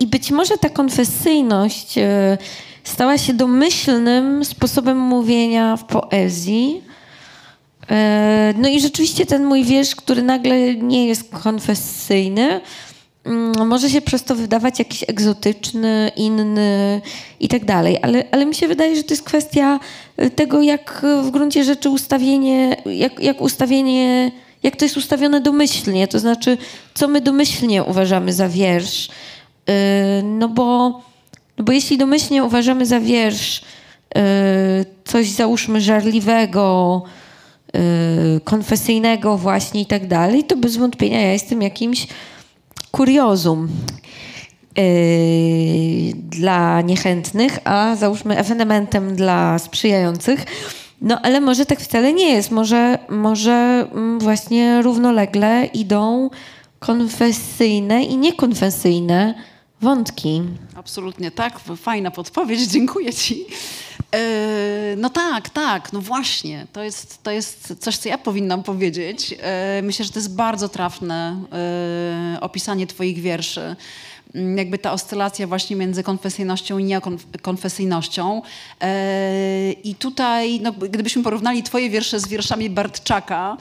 [0.00, 1.94] i być może ta konfesyjność
[2.84, 6.82] stała się domyślnym sposobem mówienia w poezji.
[7.90, 12.60] E, no i rzeczywiście ten mój wiersz, który nagle nie jest konfesyjny,
[13.66, 17.00] może się przez to wydawać jakiś egzotyczny, inny
[17.40, 19.80] i tak dalej, ale, ale mi się wydaje, że to jest kwestia
[20.36, 26.18] tego, jak w gruncie rzeczy ustawienie, jak, jak ustawienie, jak to jest ustawione domyślnie, to
[26.18, 26.58] znaczy,
[26.94, 29.08] co my domyślnie uważamy za wiersz.
[29.68, 31.00] E, no bo
[31.58, 33.62] no bo jeśli domyślnie uważamy za wiersz
[35.04, 37.02] coś załóżmy żarliwego,
[38.44, 42.06] konfesyjnego właśnie i tak dalej, to bez wątpienia ja jestem jakimś
[42.90, 43.68] kuriozum
[44.76, 44.84] yy,
[46.14, 50.44] dla niechętnych, a załóżmy ewenementem dla sprzyjających.
[51.00, 52.50] No ale może tak wcale nie jest.
[52.50, 56.30] Może, może mm, właśnie równolegle idą
[56.78, 59.34] konfesyjne i niekonfesyjne
[59.80, 60.42] wątki.
[60.74, 63.46] Absolutnie tak, fajna podpowiedź, dziękuję Ci.
[64.14, 66.66] E, no tak, tak, no właśnie.
[66.72, 69.34] To jest, to jest coś, co ja powinnam powiedzieć.
[69.40, 73.76] E, myślę, że to jest bardzo trafne e, opisanie Twoich wierszy.
[74.34, 78.42] Mm, jakby ta oscylacja właśnie między konfesyjnością i niekonfesyjnością.
[79.84, 83.56] I tutaj, no, gdybyśmy porównali twoje wiersze z wierszami Bartczaka,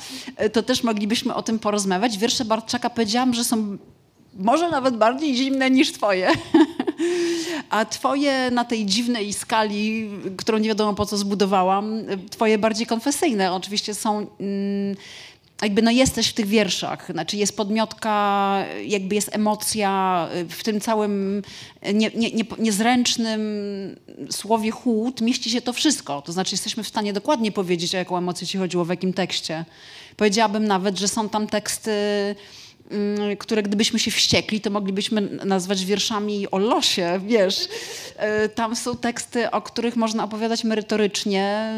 [0.53, 2.17] to też moglibyśmy o tym porozmawiać.
[2.17, 3.77] Wiersze Bartczaka powiedziałam, że są
[4.33, 6.29] może nawet bardziej zimne niż twoje.
[7.69, 13.53] A twoje na tej dziwnej skali, którą nie wiadomo po co zbudowałam, twoje bardziej konfesyjne
[13.53, 14.27] oczywiście są...
[14.39, 14.95] Mm,
[15.61, 21.41] jakby no jesteś w tych wierszach, znaczy jest podmiotka, jakby jest emocja, w tym całym
[21.93, 23.41] nie, nie, nie, niezręcznym
[24.31, 26.21] słowie chłód mieści się to wszystko.
[26.21, 29.65] To znaczy jesteśmy w stanie dokładnie powiedzieć, o jaką emocję ci chodziło, w jakim tekście.
[30.17, 31.91] Powiedziałabym nawet, że są tam teksty
[33.39, 37.67] które gdybyśmy się wściekli, to moglibyśmy nazwać wierszami o losie, wiesz.
[38.17, 41.73] E, tam są teksty, o których można opowiadać merytorycznie,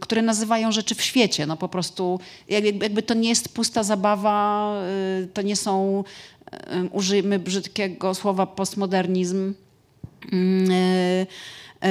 [0.00, 1.46] które nazywają rzeczy w świecie.
[1.46, 4.72] No po prostu jakby to nie jest pusta zabawa,
[5.22, 6.04] y, to nie są,
[6.92, 9.54] użyjmy brzydkiego słowa postmodernizm,
[10.32, 11.26] mm, y,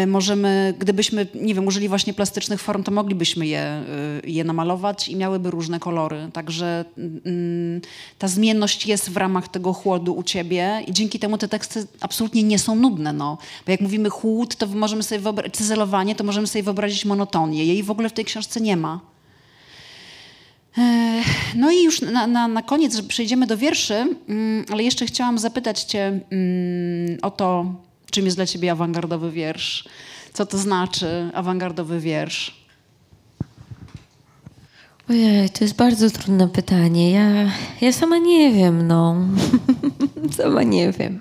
[0.07, 3.85] możemy, gdybyśmy, nie wiem, użyli właśnie plastycznych form, to moglibyśmy je, e,
[4.23, 6.29] je namalować i miałyby różne kolory.
[6.33, 7.81] Także mm,
[8.19, 12.43] ta zmienność jest w ramach tego chłodu u ciebie i dzięki temu te teksty absolutnie
[12.43, 13.13] nie są nudne.
[13.13, 13.37] No.
[13.65, 17.65] Bo jak mówimy chłód, to możemy sobie wyobrazić, cyzelowanie, to możemy sobie wyobrazić monotonię.
[17.65, 18.99] Jej w ogóle w tej książce nie ma.
[20.77, 21.21] E,
[21.55, 23.95] no i już na, na, na koniec przejdziemy do wierszy,
[24.29, 27.65] mm, ale jeszcze chciałam zapytać Cię mm, o to,
[28.13, 29.83] Czym jest dla ciebie awangardowy wiersz?
[30.33, 32.65] Co to znaczy awangardowy wiersz?
[35.09, 37.11] Ojej, to jest bardzo trudne pytanie.
[37.11, 39.15] Ja, ja sama nie wiem, no.
[40.31, 41.19] sama nie wiem.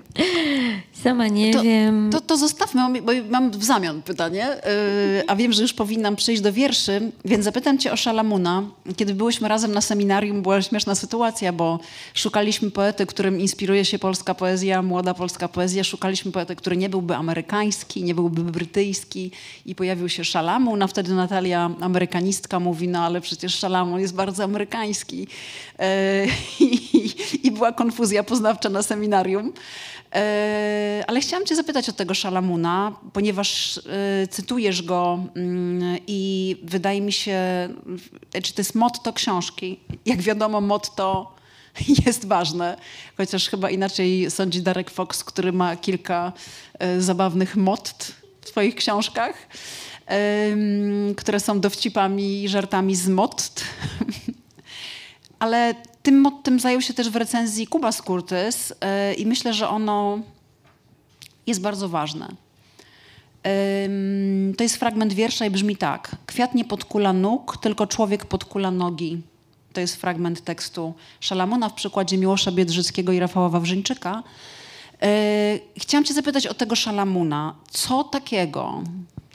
[1.03, 2.09] Sama nie to, wiem.
[2.11, 4.47] To, to zostawmy, bo mam w zamian pytanie,
[5.15, 8.63] yy, a wiem, że już powinnam przejść do wierszy, więc zapytam cię o Szalamuna.
[8.95, 11.79] Kiedy byłyśmy razem na seminarium, była śmieszna sytuacja, bo
[12.13, 15.83] szukaliśmy poety, którym inspiruje się polska poezja, młoda polska poezja.
[15.83, 19.31] Szukaliśmy poety, który nie byłby amerykański, nie byłby brytyjski
[19.65, 24.43] i pojawił się Szalamun, a wtedy Natalia, amerykanistka, mówi, no ale przecież Szalamun jest bardzo
[24.43, 25.27] amerykański.
[26.59, 26.82] Yy,
[27.43, 29.53] i, była konfuzja poznawcza na seminarium.
[30.15, 37.01] E, ale chciałam Cię zapytać o tego Szalamuna, ponieważ e, cytujesz go mm, i wydaje
[37.01, 37.39] mi się,
[38.43, 39.79] czy to jest motto książki.
[40.05, 41.35] Jak wiadomo, motto
[42.05, 42.77] jest ważne,
[43.17, 46.33] chociaż chyba inaczej sądzi Darek Fox, który ma kilka
[46.79, 49.47] e, zabawnych mott w swoich książkach,
[51.17, 53.63] które są dowcipami i żartami z mott.
[55.43, 60.19] Ale tym mottem zajął się też w recenzji Kuba Skurtys yy, i myślę, że ono
[61.47, 62.27] jest bardzo ważne.
[64.57, 66.15] To jest fragment wiersza i brzmi tak.
[66.25, 69.21] Kwiat nie podkula nóg, tylko człowiek podkula nogi.
[69.73, 74.23] To jest fragment tekstu Szalamona w przykładzie Miłosza Biedrzyckiego i Rafała Wawrzyńczyka.
[75.01, 75.07] Yy,
[75.77, 77.55] chciałam cię zapytać o tego Szalamuna.
[77.71, 78.83] Co takiego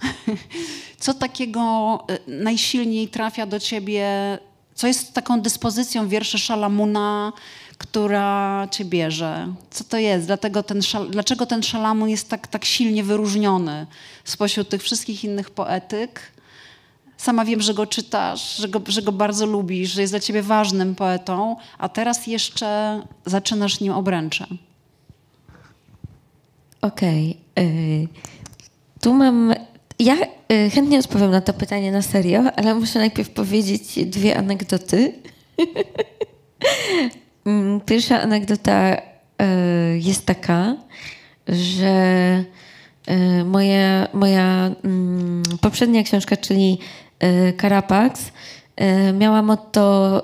[0.98, 4.38] co takiego y, najsilniej trafia do ciebie,
[4.78, 7.32] co jest taką dyspozycją wierszy Szalamuna,
[7.78, 9.54] która cię bierze?
[9.70, 10.26] Co to jest?
[10.26, 13.86] Dlatego ten szal, dlaczego ten Szalamun jest tak, tak silnie wyróżniony
[14.24, 16.20] spośród tych wszystkich innych poetyk?
[17.16, 20.42] Sama wiem, że go czytasz, że go, że go bardzo lubisz, że jest dla ciebie
[20.42, 24.46] ważnym poetą, a teraz jeszcze zaczynasz nim obręcze.
[26.80, 27.36] Okej.
[27.56, 28.08] Okay.
[29.00, 29.54] Tu mam.
[29.98, 30.16] Ja
[30.52, 35.12] y, chętnie odpowiem na to pytanie na serio, ale muszę najpierw powiedzieć dwie anegdoty.
[37.44, 39.00] Mm, pierwsza anegdota y,
[39.98, 40.76] jest taka,
[41.48, 42.44] że
[43.10, 46.78] y, moja, moja mm, poprzednia książka, czyli
[47.56, 48.32] Karapax,
[49.14, 50.22] miała motto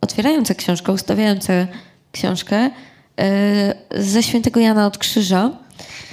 [0.00, 1.66] otwierające książkę, ustawiające
[2.12, 2.70] książkę
[3.90, 5.50] ze świętego Jana od Krzyża.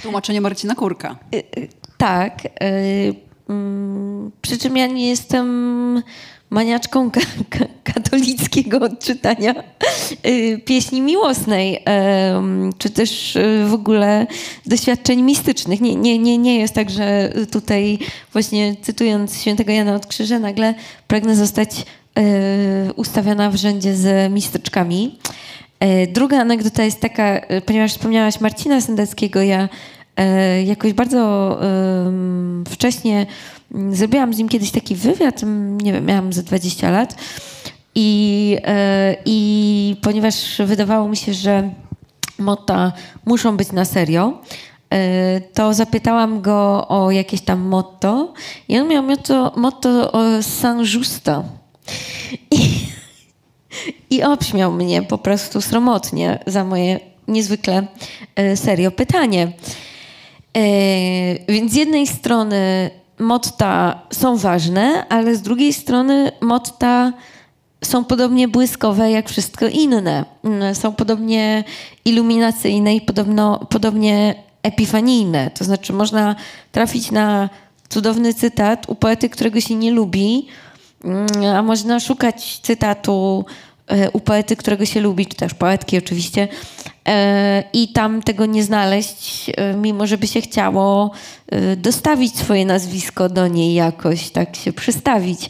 [0.02, 1.16] Tłumaczenie Marcina Kurka.
[1.98, 2.48] Tak.
[3.48, 6.02] Mm, przy czym ja nie jestem
[6.50, 7.20] maniaczką ka
[7.84, 9.54] katolickiego odczytania
[10.26, 11.84] y, pieśni miłosnej,
[12.78, 14.26] czy też y, w ogóle
[14.66, 15.80] doświadczeń mistycznych.
[15.80, 17.98] Nie, nie, nie, nie jest tak, że tutaj
[18.32, 20.74] właśnie cytując świętego Jana od Krzyża nagle
[21.06, 21.70] pragnę zostać
[22.18, 25.18] y, ustawiona w rzędzie z mistyczkami.
[26.08, 29.68] Druga anegdota jest taka, ponieważ wspomniałaś Marcina Sendeckiego, ja
[30.64, 31.58] jakoś bardzo
[32.70, 33.26] wcześnie
[33.90, 35.40] Zrobiłam z nim kiedyś taki wywiad,
[35.82, 37.16] nie wiem, miałam ze 20 lat
[37.94, 41.70] i, e, i ponieważ wydawało mi się, że
[42.38, 42.92] motta
[43.24, 44.38] muszą być na serio,
[44.90, 48.32] e, to zapytałam go o jakieś tam motto
[48.68, 51.44] i on miał motto, motto San Justo.
[52.50, 52.86] I,
[54.16, 57.86] I obśmiał mnie po prostu sromotnie za moje niezwykle
[58.36, 59.52] e, serio pytanie.
[61.48, 67.12] Więc z jednej strony motta są ważne, ale z drugiej strony motta
[67.84, 70.24] są podobnie błyskowe jak wszystko inne.
[70.44, 71.64] Mm, są podobnie
[72.04, 75.50] iluminacyjne i podobno, podobnie epifanijne.
[75.50, 76.36] To znaczy można
[76.72, 77.48] trafić na
[77.88, 80.46] cudowny cytat u poety, którego się nie lubi,
[81.04, 83.52] mm, a można szukać cytatu e,
[84.12, 86.48] u poety, którego się lubi, czy też poetki oczywiście,
[87.08, 91.10] e, i tam tego nie znaleźć, e, mimo że by się chciało
[91.76, 95.48] dostawić swoje nazwisko do niej jakoś, tak się przystawić.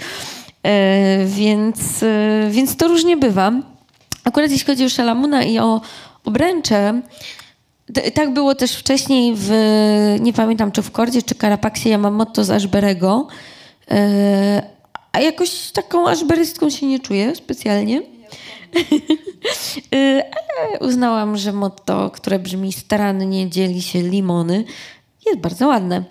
[1.27, 2.05] Więc,
[2.51, 3.53] więc to różnie bywa.
[4.25, 5.81] Akurat jeśli chodzi o Szalamuna i o
[6.25, 7.03] obręcze,
[8.15, 9.51] tak było też wcześniej w,
[10.21, 13.27] nie pamiętam czy w Kordzie, czy Karapaksie, ja mam motto z Ashberego,
[15.13, 18.16] a jakoś taką ashberystką się nie czuję specjalnie.
[19.95, 20.23] Y,
[20.59, 24.65] ale uznałam, że motto, które brzmi starannie dzieli się limony,
[25.27, 26.05] jest bardzo ładne.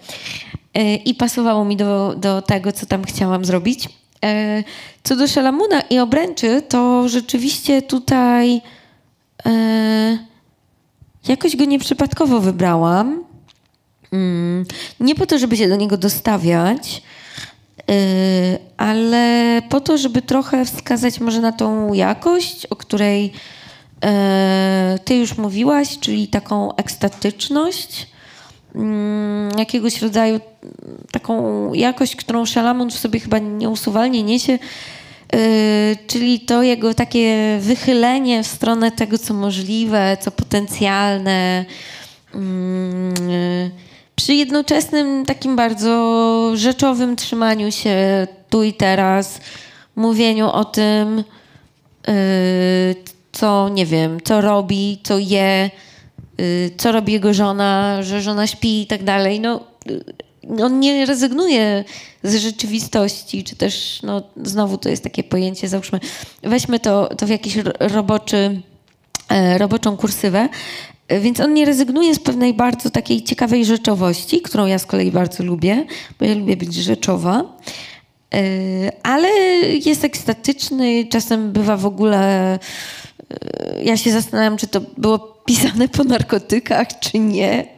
[0.77, 3.85] Y, I pasowało mi do, do tego, co tam chciałam zrobić.
[3.85, 4.63] Y,
[5.03, 8.61] co do Szalamuna i obręczy, to rzeczywiście tutaj
[11.27, 13.23] jakoś go nieprzypadkowo wybrałam.
[14.11, 14.65] Mm,
[14.99, 17.01] nie po to, żeby się do niego dostawiać,
[18.77, 25.37] ale po to, żeby trochę wskazać może na tą jakość, o której y, ty już
[25.37, 28.07] mówiłaś, czyli taką ekstatyczność,
[28.75, 30.39] mm, jakiegoś rodzaju
[31.11, 34.59] taką jakość, którą Szalamon w sobie chyba nieusuwalnie niesie,
[35.35, 41.65] y, czyli to jego takie wychylenie w stronę tego, co możliwe, co potencjalne,
[42.33, 43.13] mm,
[44.15, 49.39] przy jednoczesnym takim bardzo rzeczowym trzymaniu się tu i teraz,
[49.95, 51.23] mówieniu o tym,
[52.07, 52.13] yy,
[53.31, 55.69] co nie wiem, co robi, co je,
[56.37, 59.39] yy, co robi jego żona, że żona śpi i tak dalej.
[59.39, 61.83] No, yy, on nie rezygnuje
[62.23, 65.99] z rzeczywistości, czy też, no, znowu to jest takie pojęcie, załóżmy,
[66.43, 68.61] weźmy to, to w jakiś roboczy,
[69.29, 70.49] e, roboczą kursywę,
[71.09, 75.43] więc on nie rezygnuje z pewnej bardzo takiej ciekawej rzeczowości, którą ja z kolei bardzo
[75.43, 75.85] lubię,
[76.19, 77.57] bo ja lubię być rzeczowa.
[78.33, 78.41] E,
[79.03, 79.29] ale
[79.85, 82.53] jest ekstatyczny, czasem bywa w ogóle.
[82.53, 82.59] E,
[83.83, 87.75] ja się zastanawiam, czy to było pisane po narkotykach, czy nie.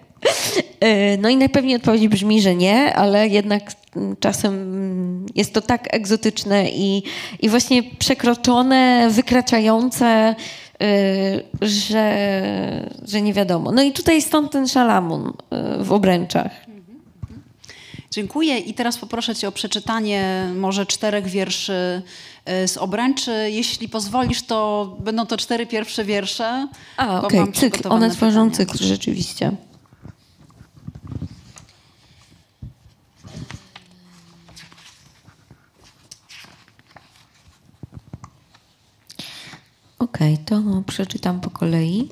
[0.80, 3.72] E, no i najpewniej odpowiedź brzmi, że nie, ale jednak
[4.20, 7.04] czasem jest to tak egzotyczne i,
[7.42, 10.36] i właśnie przekroczone, wykraczające
[11.62, 13.72] że, że nie wiadomo.
[13.72, 15.28] No i tutaj stąd ten szalamun
[15.80, 16.52] y, w obręczach.
[18.12, 22.02] Dziękuję i teraz poproszę Cię o przeczytanie może czterech wierszy
[22.64, 23.52] y, z obręczy.
[23.52, 26.68] Jeśli pozwolisz, to będą to cztery pierwsze wiersze.
[26.98, 27.54] A, okej, okay.
[27.54, 27.90] cykl.
[27.90, 29.52] One tworzą cykl, rzeczywiście.
[40.08, 42.10] Okay, to przeczytam po kolei.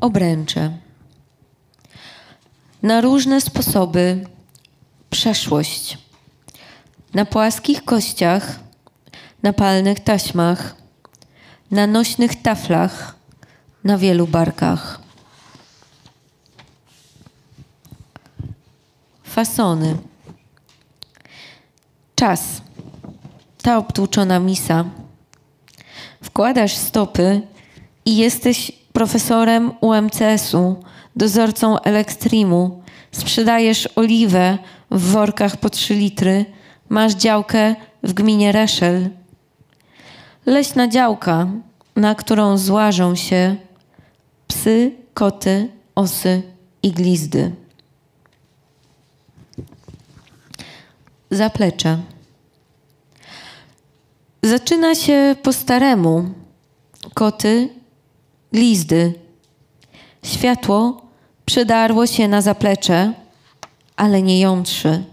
[0.00, 0.78] Obręcze.
[2.82, 4.26] Na różne sposoby
[5.10, 5.98] przeszłość.
[7.14, 8.60] Na płaskich kościach,
[9.42, 10.74] na palnych taśmach,
[11.70, 13.14] na nośnych taflach,
[13.84, 15.00] na wielu barkach.
[19.22, 19.96] Fasony.
[22.14, 22.62] Czas.
[23.62, 24.99] Ta obtłuczona misa.
[26.22, 27.42] Wkładasz stopy
[28.04, 30.76] i jesteś profesorem UMCS-u,
[31.16, 32.82] dozorcą Elektrymu.
[33.12, 34.58] Sprzedajesz oliwę
[34.90, 36.44] w workach po 3 litry.
[36.88, 39.10] Masz działkę w gminie Reszel.
[40.46, 41.46] Leśna działka,
[41.96, 43.56] na którą złażą się
[44.46, 46.42] psy, koty, osy
[46.82, 47.52] i glizdy.
[51.30, 51.98] Zaplecze.
[54.42, 56.34] Zaczyna się po staremu.
[57.14, 57.68] Koty,
[58.52, 59.14] glizdy.
[60.24, 61.02] Światło
[61.46, 63.12] przedarło się na zaplecze,
[63.96, 65.04] ale nie jątrzy.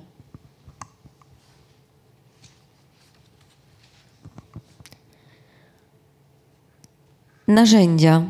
[7.47, 8.23] Narzędzia.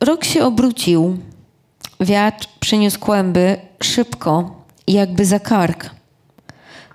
[0.00, 1.18] Rok się obrócił.
[2.00, 6.01] Wiatr przyniósł kłęby szybko, jakby za kark.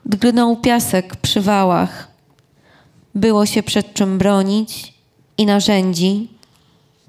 [0.07, 2.07] Drgnął piasek przy wałach.
[3.15, 4.93] Było się przed czym bronić
[5.37, 6.29] i narzędzi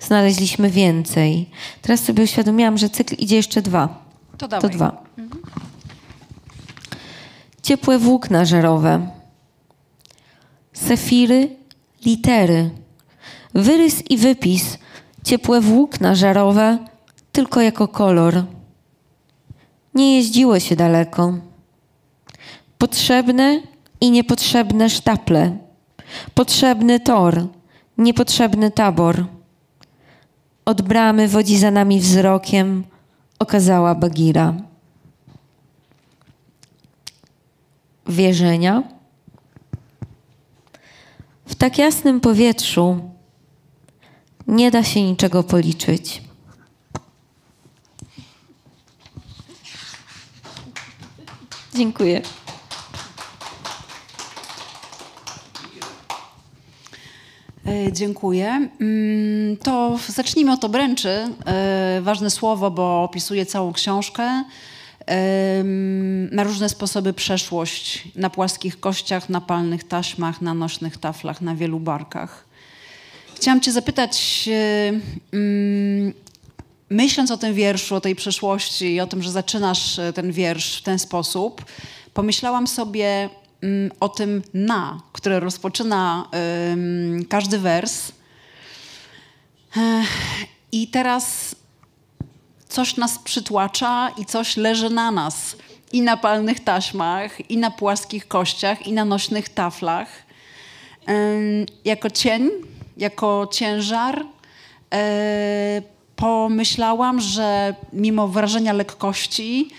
[0.00, 1.50] znaleźliśmy więcej.
[1.82, 4.02] Teraz sobie uświadomiłam, że cykl idzie jeszcze dwa.
[4.38, 4.70] To dawaj.
[4.70, 5.02] To dwa.
[5.18, 5.42] Mhm.
[7.62, 9.10] Ciepłe włókna żerowe.
[10.72, 11.56] Sefiry,
[12.04, 12.70] litery.
[13.54, 14.78] Wyrys i wypis.
[15.24, 16.78] Ciepłe włókna żarowe,
[17.32, 18.44] tylko jako kolor.
[19.94, 21.47] Nie jeździło się daleko.
[22.78, 23.62] Potrzebne
[24.00, 25.58] i niepotrzebne sztaple.
[26.34, 27.46] Potrzebny tor,
[27.98, 29.26] niepotrzebny tabor.
[30.64, 32.84] Od bramy wodzi za nami wzrokiem,
[33.38, 34.54] okazała Bagira.
[38.06, 38.82] Wierzenia.
[41.46, 43.00] W tak jasnym powietrzu
[44.46, 46.22] nie da się niczego policzyć.
[51.74, 52.22] Dziękuję.
[57.92, 58.68] Dziękuję.
[58.80, 61.08] Mm, to zacznijmy od obręczy.
[61.46, 64.44] E, ważne słowo, bo opisuje całą książkę.
[66.30, 68.08] Na różne sposoby przeszłość.
[68.16, 72.44] Na płaskich kościach, na palnych taśmach, na nośnych taflach, na wielu barkach.
[73.34, 74.88] Chciałam Cię zapytać, e,
[75.32, 76.12] mm,
[76.90, 80.82] myśląc o tym wierszu, o tej przeszłości i o tym, że zaczynasz ten wiersz w
[80.82, 81.64] ten sposób,
[82.14, 83.28] pomyślałam sobie,
[84.00, 86.28] o tym na, które rozpoczyna
[87.28, 88.12] każdy wers.
[90.72, 91.54] I teraz
[92.68, 95.56] coś nas przytłacza i coś leży na nas.
[95.92, 100.08] I na palnych taśmach, i na płaskich kościach, i na nośnych taflach.
[101.84, 102.50] Jako cień,
[102.96, 104.24] jako ciężar
[104.94, 105.82] e,
[106.16, 109.70] pomyślałam, że mimo wrażenia lekkości,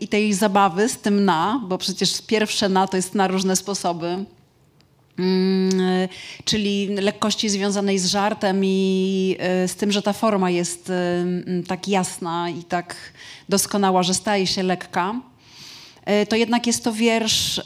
[0.00, 4.24] i tej zabawy z tym na, bo przecież pierwsze na to jest na różne sposoby.
[5.18, 6.08] Mm,
[6.44, 10.92] czyli lekkości związanej z żartem i e, z tym, że ta forma jest
[11.66, 12.96] tak jasna i tak
[13.48, 15.20] doskonała, że staje się lekka,
[16.04, 17.60] e, to jednak jest to wiersz,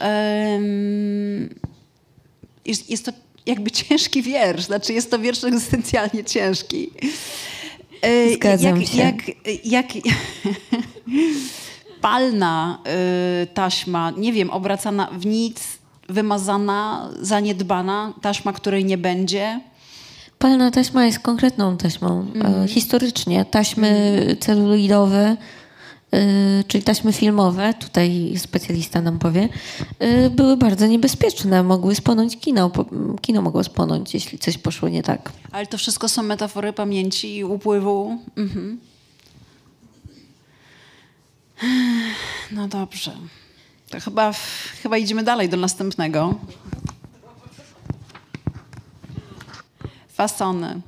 [2.65, 3.11] jest, jest to
[3.45, 6.91] jakby ciężki wiersz, znaczy jest to wiersz egzystencjalnie ciężki.
[8.01, 8.97] E, Zgadzam jak, się.
[8.97, 9.15] Jak,
[9.65, 10.15] jak, jak
[12.01, 12.79] palna
[13.43, 15.77] y, taśma, nie wiem, obracana w nic,
[16.09, 19.61] wymazana, zaniedbana, taśma, której nie będzie.
[20.39, 22.25] Palna taśma jest konkretną taśmą.
[22.35, 22.67] Mm.
[22.67, 23.87] Historycznie taśmy
[24.23, 24.37] mm.
[24.37, 25.37] celuloidowe,
[26.67, 29.49] czyli taśmy filmowe, tutaj specjalista nam powie,
[30.03, 31.63] y, były bardzo niebezpieczne.
[31.63, 32.71] Mogły spłonąć kino.
[33.21, 35.31] Kino mogło spłonąć, jeśli coś poszło nie tak.
[35.51, 38.17] Ale to wszystko są metafory pamięci i upływu.
[38.37, 38.79] Mhm.
[42.51, 43.11] No dobrze.
[43.89, 44.33] To chyba,
[44.83, 46.35] chyba idziemy dalej do następnego.
[50.13, 50.81] Fasony.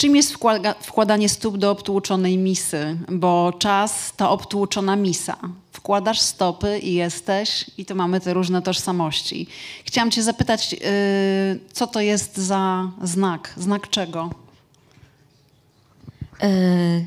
[0.00, 0.36] Czym jest
[0.80, 2.96] wkładanie stóp do obtłuczonej misy?
[3.08, 5.38] Bo czas to obtłuczona misa.
[5.72, 9.46] Wkładasz stopy i jesteś, i to mamy te różne tożsamości.
[9.84, 10.78] Chciałam Cię zapytać, yy,
[11.72, 13.54] co to jest za znak?
[13.56, 14.30] Znak czego?
[16.42, 17.06] Yy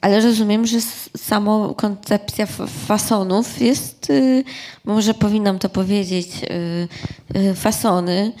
[0.00, 0.78] ale rozumiem, że
[1.16, 2.46] samo koncepcja
[2.86, 4.44] fasonów jest, y,
[4.84, 6.28] może powinnam to powiedzieć,
[7.54, 8.32] fasony,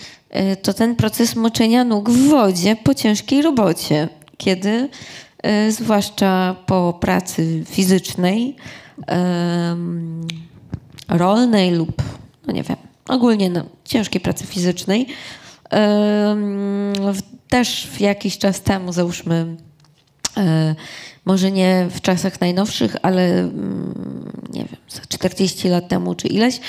[0.62, 4.88] to ten proces moczenia nóg w wodzie po ciężkiej robocie, kiedy
[5.70, 8.56] zwłaszcza po pracy fizycznej,
[11.08, 12.02] rolnej lub,
[12.46, 12.76] no nie wiem,
[13.08, 15.06] ogólnie no, ciężkiej pracy fizycznej,
[17.48, 19.56] też jakiś czas temu, załóżmy,
[20.36, 20.74] e,
[21.24, 26.60] może nie w czasach najnowszych, ale mm, nie wiem, 40 lat temu czy ileś, e,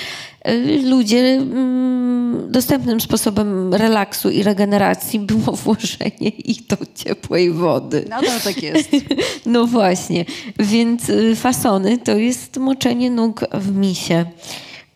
[0.84, 8.04] ludzie mm, dostępnym sposobem relaksu i regeneracji było włożenie ich do ciepłej wody.
[8.10, 8.90] No to tak jest.
[9.46, 10.24] No właśnie,
[10.58, 14.24] więc y, fasony to jest moczenie nóg w misie.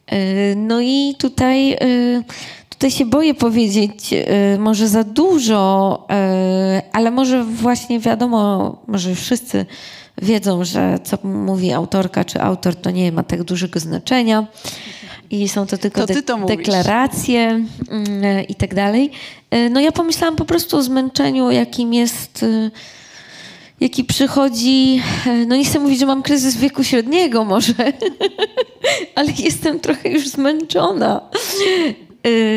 [0.07, 2.25] E, no i tutaj y,
[2.81, 6.07] Tutaj się boję powiedzieć y, może za dużo,
[6.79, 9.67] y, ale może właśnie wiadomo, może wszyscy
[10.23, 14.47] wiedzą, że co mówi autorka czy autor, to nie ma tak dużego znaczenia
[15.31, 17.41] i są to tylko to to deklaracje
[17.91, 19.11] mm, i tak dalej.
[19.55, 22.45] Y, no ja pomyślałam po prostu o zmęczeniu, jakim jest
[23.81, 25.03] jaki przychodzi,
[25.47, 27.75] no nie chcę mówić, że mam kryzys wieku średniego może,
[29.15, 31.21] ale jestem trochę już zmęczona.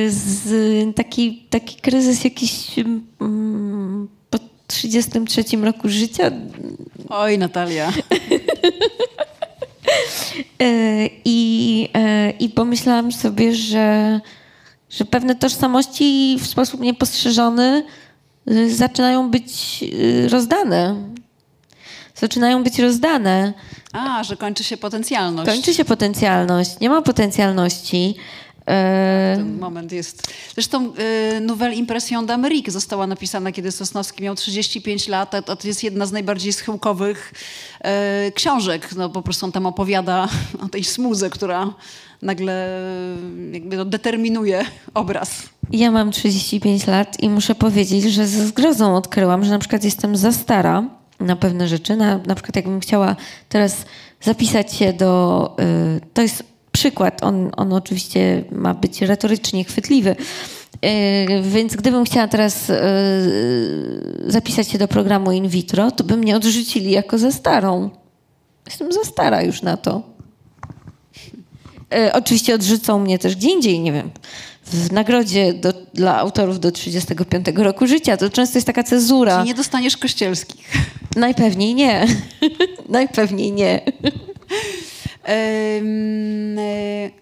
[0.07, 2.67] Z taki, taki kryzys jakiś
[3.19, 6.31] um, po 33 roku życia.
[7.09, 7.93] Oj, Natalia.
[10.61, 14.19] Y, I, y, I pomyślałam sobie, że,
[14.89, 17.85] że pewne tożsamości w sposób niepostrzeżony
[18.67, 19.83] zaczynają być
[20.29, 20.95] rozdane.
[22.15, 23.53] Zaczynają być rozdane.
[23.93, 25.51] A, że kończy się potencjalność.
[25.51, 26.79] Kończy się potencjalność.
[26.79, 28.15] Nie ma potencjalności.
[28.67, 30.33] E, Ten moment jest.
[30.53, 30.93] Zresztą
[31.37, 36.05] y, Nouvelle Impression d'Amérique została napisana, kiedy Sosnowski miał 35 lat, a to jest jedna
[36.05, 37.33] z najbardziej schyłkowych
[38.27, 38.89] y, książek.
[38.95, 40.27] No, po prostu on tam opowiada
[40.65, 41.73] o tej smuze, która
[42.21, 42.79] nagle
[43.51, 45.49] jakby no, determinuje obraz.
[45.71, 50.17] Ja mam 35 lat i muszę powiedzieć, że ze zgrozą odkryłam, że na przykład jestem
[50.17, 50.83] za stara
[51.19, 51.95] na pewne rzeczy.
[51.95, 53.15] Na, na przykład jakbym chciała
[53.49, 53.85] teraz
[54.21, 55.55] zapisać się do...
[55.97, 57.23] Y, to jest przykład.
[57.23, 60.15] On, on oczywiście ma być retorycznie chwytliwy.
[60.81, 62.83] E, więc gdybym chciała teraz e,
[64.27, 67.89] zapisać się do programu in vitro, to by mnie odrzucili jako za starą.
[68.65, 70.01] Jestem za stara już na to.
[71.93, 74.11] E, oczywiście odrzucą mnie też gdzie indziej, nie wiem,
[74.65, 78.17] w nagrodzie do, dla autorów do 35 roku życia.
[78.17, 79.35] To często jest taka cezura.
[79.35, 80.71] Czyli nie dostaniesz kościelskich.
[81.15, 82.07] Najpewniej nie.
[82.89, 83.81] Najpewniej nie.
[85.27, 85.81] E,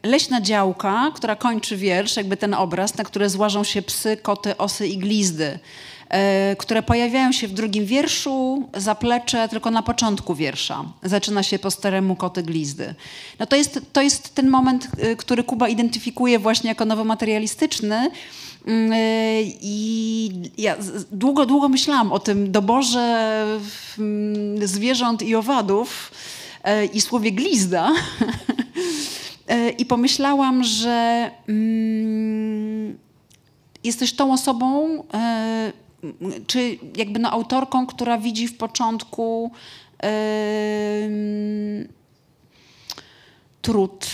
[0.04, 4.88] leśna działka, która kończy wiersz, jakby ten obraz, na które złażą się psy, koty, osy
[4.88, 5.60] i glizdy,
[6.10, 10.86] e, które pojawiają się w drugim wierszu, zaplecze tylko na początku wiersza.
[11.04, 12.96] Zaczyna się po staremu koty, glizdy.
[13.40, 18.12] No to jest, to jest ten moment, e, który Kuba identyfikuje właśnie jako nowomaterialistyczny,
[18.68, 18.92] mm,
[19.62, 20.76] i ja
[21.12, 23.46] długo, długo myślałam o tym doborze
[24.00, 26.12] mm, zwierząt i owadów,
[26.94, 27.92] i słowie glizda.
[29.48, 32.98] E, I pomyślałam, że mm,
[33.84, 35.74] jesteś tą osobą, e,
[36.48, 39.52] czy jakby no autorką, która widzi w początku
[43.62, 44.08] trud.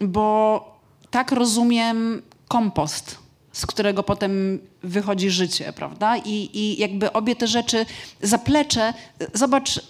[0.00, 0.64] Bo
[1.10, 3.18] tak rozumiem kompost,
[3.52, 6.16] z którego potem wychodzi życie, prawda?
[6.16, 7.86] I, i jakby obie te rzeczy,
[8.22, 8.94] zaplecze,
[9.34, 9.80] zobacz,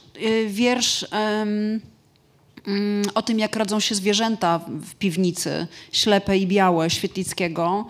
[0.47, 1.81] wiersz um,
[3.15, 7.87] o tym, jak radzą się zwierzęta w piwnicy, ślepe i białe, Świetlickiego.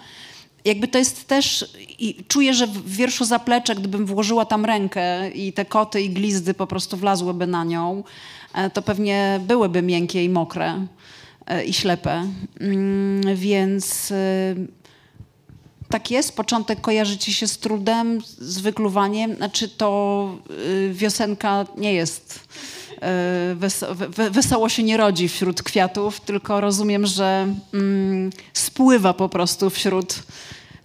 [0.64, 1.74] Jakby to jest też,
[2.28, 6.66] czuję, że w wierszu Zaplecze, gdybym włożyła tam rękę i te koty i glizdy po
[6.66, 8.04] prostu wlazłyby na nią,
[8.54, 10.86] e, to pewnie byłyby miękkie i mokre
[11.46, 12.26] e, i ślepe.
[12.60, 14.68] Mm, więc y,
[15.90, 21.94] tak jest, początek kojarzy ci się z trudem, z wykluwaniem, znaczy to y, wiosenka nie
[21.94, 22.48] jest,
[24.18, 30.22] y, wesoło się nie rodzi wśród kwiatów, tylko rozumiem, że mm, spływa po prostu wśród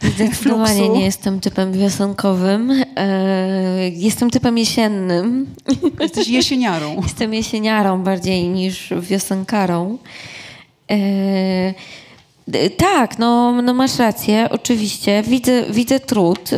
[0.01, 2.71] Zdecydowanie nie jestem typem wiosenkowym.
[2.95, 5.45] E, jestem typem jesiennym.
[5.99, 6.95] Jesteś jesieniarą.
[7.03, 9.97] Jestem jesieniarą bardziej niż wiosenkarą.
[12.77, 15.23] Tak, no, no masz rację, oczywiście.
[15.23, 16.49] Widzę, widzę trud.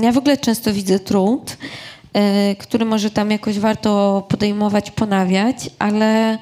[0.00, 1.56] Ja w ogóle często widzę trud,
[2.12, 6.38] e, który może tam jakoś warto podejmować, ponawiać, ale,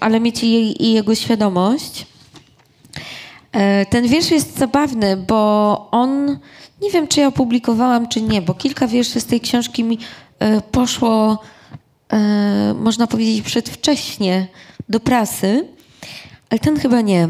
[0.00, 2.06] ale mieć i, jego świadomość.
[3.52, 6.38] E, ten wiersz jest zabawny, bo on,
[6.82, 9.98] nie wiem czy ja opublikowałam, czy nie, bo kilka wierszy z tej książki mi
[10.72, 11.38] poszło,
[12.74, 14.46] można powiedzieć, przedwcześnie
[14.88, 15.76] do prasy,
[16.50, 17.28] ale ten chyba nie.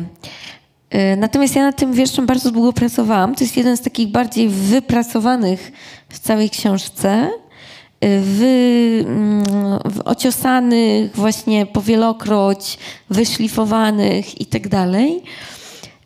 [1.16, 3.34] Natomiast ja nad tym wierszem bardzo długo pracowałam.
[3.34, 5.72] To jest jeden z takich bardziej wypracowanych
[6.08, 7.30] w całej książce
[8.20, 9.44] wy, mm,
[10.04, 12.78] ociosanych, właśnie powielokroć,
[13.10, 15.22] wyszlifowanych i tak dalej.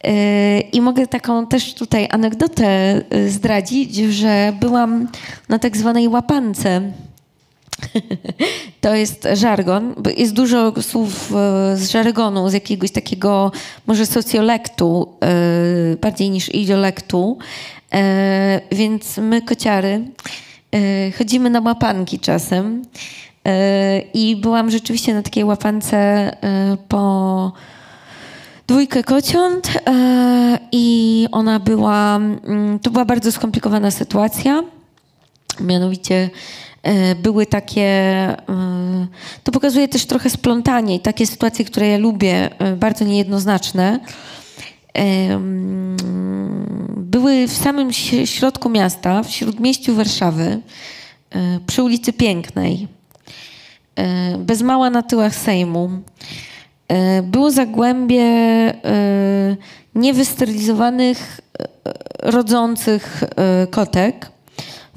[0.04, 5.08] E, I mogę taką też tutaj anegdotę e, zdradzić, że byłam
[5.48, 6.92] na tak zwanej łapance.
[8.80, 9.94] To jest żargon.
[10.16, 13.52] Jest dużo słów e, z żargonu, z jakiegoś takiego
[13.86, 15.08] może socjolektu,
[16.00, 17.38] bardziej niż idiolektu.
[18.72, 20.04] Więc my, kociary,
[20.74, 22.82] E, chodzimy na łapanki czasem.
[23.46, 27.52] E, I byłam rzeczywiście na takiej łapance e, po
[28.66, 29.72] dwójkę kociąt
[30.72, 34.62] i ona była, mm, to była bardzo skomplikowana sytuacja.
[35.60, 36.30] Mianowicie
[37.22, 37.88] były takie,
[39.44, 44.00] to pokazuje też trochę splątanie i takie sytuacje, które ja lubię, bardzo niejednoznaczne
[47.10, 47.92] były w samym
[48.24, 50.60] środku miasta, w śródmieściu Warszawy,
[51.30, 52.88] e, przy ulicy Pięknej,
[53.96, 55.90] e, bez mała na tyłach Sejmu.
[56.88, 58.24] E, było zagłębie
[59.94, 61.40] niewysterylizowanych,
[62.18, 63.24] rodzących
[63.70, 64.30] kotek.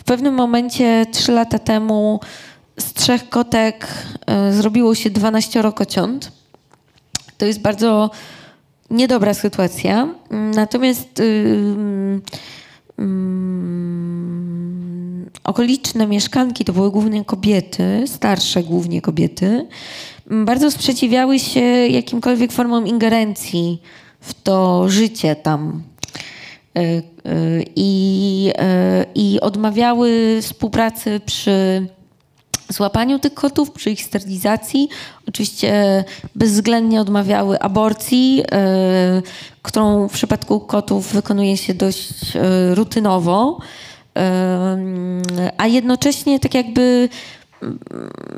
[0.03, 2.19] W pewnym momencie, trzy lata temu,
[2.79, 3.87] z trzech kotek
[4.51, 6.31] zrobiło się 12 kociąt.
[7.37, 8.11] To jest bardzo
[8.89, 10.07] niedobra sytuacja.
[10.55, 12.21] Natomiast yy,
[12.97, 13.05] yy,
[15.43, 19.67] okoliczne mieszkanki to były głównie kobiety, starsze głównie kobiety,
[20.45, 23.81] bardzo sprzeciwiały się jakimkolwiek formom ingerencji
[24.19, 25.83] w to życie tam.
[26.77, 31.87] Y, y, I, y, i odmawiały współpracy przy
[32.69, 34.89] złapaniu tych kotów, przy ich sterylizacji.
[35.27, 36.03] Oczywiście
[36.35, 39.21] bezwzględnie odmawiały aborcji, e,
[39.61, 43.59] którą w przypadku kotów wykonuje się dość e, rutynowo,
[44.17, 47.09] e, a jednocześnie tak jakby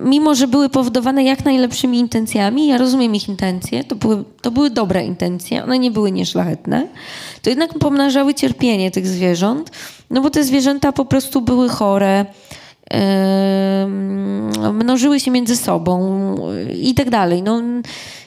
[0.04, 4.70] mimo, że były powodowane jak najlepszymi intencjami, ja rozumiem ich intencje, to były, to były
[4.70, 6.88] dobre intencje, one nie były nieszlachetne,
[7.42, 9.72] to jednak pomnażały cierpienie tych zwierząt,
[10.10, 12.26] no bo te zwierzęta po prostu były chore,
[14.74, 16.36] mnożyły się między sobą
[16.82, 17.44] i tak dalej.
[17.44, 17.62] No,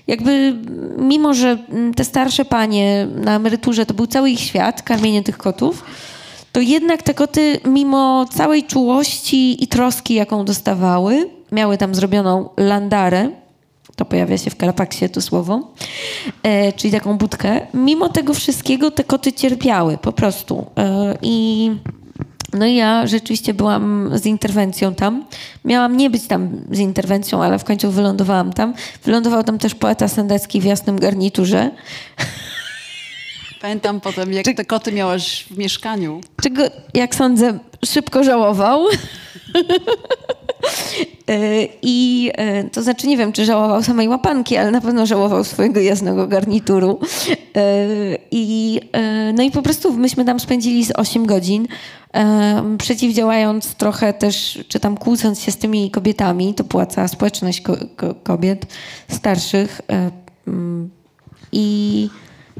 [0.07, 0.57] jakby
[0.99, 1.59] mimo, że
[1.96, 5.84] te starsze panie na emeryturze to był cały ich świat, karmienie tych kotów,
[6.53, 13.30] to jednak te koty mimo całej czułości i troski, jaką dostawały, miały tam zrobioną landarę,
[13.96, 15.72] to pojawia się w Karapaksie to słowo,
[16.42, 17.66] e, czyli taką budkę.
[17.74, 20.66] Mimo tego wszystkiego te koty cierpiały po prostu.
[20.76, 21.70] E, I
[22.53, 25.24] no i ja rzeczywiście byłam z interwencją tam.
[25.64, 28.74] Miałam nie być tam z interwencją, ale w końcu wylądowałam tam.
[29.05, 31.70] Wylądował tam też poeta sendecki w jasnym garniturze.
[33.61, 36.21] Pamiętam potem, jak te koty miałaś w mieszkaniu.
[36.43, 36.63] Czego,
[36.95, 38.85] jak sądzę, szybko żałował.
[41.29, 45.45] E, I e, to znaczy, nie wiem, czy żałował samej łapanki, ale na pewno żałował
[45.45, 47.01] swojego jasnego garnituru.
[47.57, 47.87] E,
[48.31, 48.81] I,
[49.35, 51.69] no i po prostu myśmy tam spędzili z 8 godzin,
[52.79, 56.55] przeciwdziałając trochę też, czy tam kłócąc się z tymi kobietami.
[56.55, 57.77] To była cała społeczność ko
[58.23, 58.67] kobiet
[59.09, 59.81] starszych.
[61.53, 62.09] I,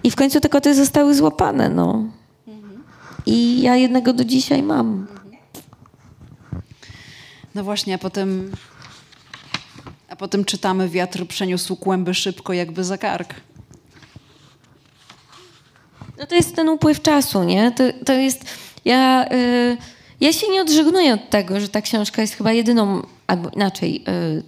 [0.05, 1.69] I w końcu te koty zostały złapane.
[1.69, 2.05] No.
[3.27, 5.07] I ja jednego do dzisiaj mam.
[7.55, 8.53] No właśnie, a potem,
[10.09, 13.35] a potem czytamy wiatr przeniósł kłęby szybko jakby za kark.
[16.19, 17.73] No to jest ten upływ czasu, nie?
[17.73, 18.45] To, to jest...
[18.85, 19.77] Ja, y,
[20.21, 24.05] ja się nie odżegnuję od tego, że ta książka jest chyba jedyną, albo inaczej,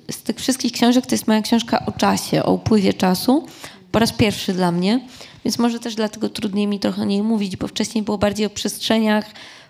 [0.08, 3.46] y, z tych wszystkich książek to jest moja książka o czasie, o upływie czasu.
[3.92, 5.00] Po raz pierwszy dla mnie,
[5.44, 8.50] więc może też dlatego trudniej mi trochę o niej mówić, bo wcześniej było bardziej o
[8.50, 9.24] przestrzeniach,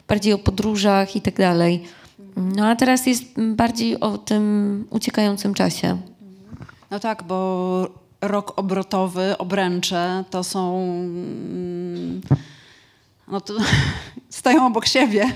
[0.08, 1.84] bardziej o podróżach i tak dalej.
[2.36, 5.98] No a teraz jest bardziej o tym uciekającym czasie.
[6.90, 7.88] No tak, bo
[8.20, 10.86] rok obrotowy, obręcze to są.
[13.28, 13.54] No to
[14.28, 15.32] stają obok siebie.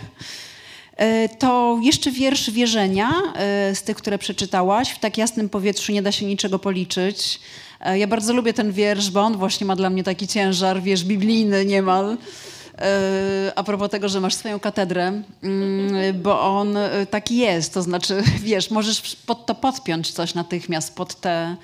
[0.96, 4.90] E, to jeszcze wiersz wierzenia e, z tych, które przeczytałaś.
[4.90, 7.40] W tak jasnym powietrzu nie da się niczego policzyć.
[7.80, 11.04] E, ja bardzo lubię ten wiersz, bo on właśnie ma dla mnie taki ciężar, wiersz
[11.04, 12.16] biblijny niemal.
[13.56, 16.78] A propos tego, że masz swoją katedrę, mm, bo on
[17.10, 21.56] taki jest, to znaczy, wiesz, możesz pod to podpiąć coś natychmiast, pod tę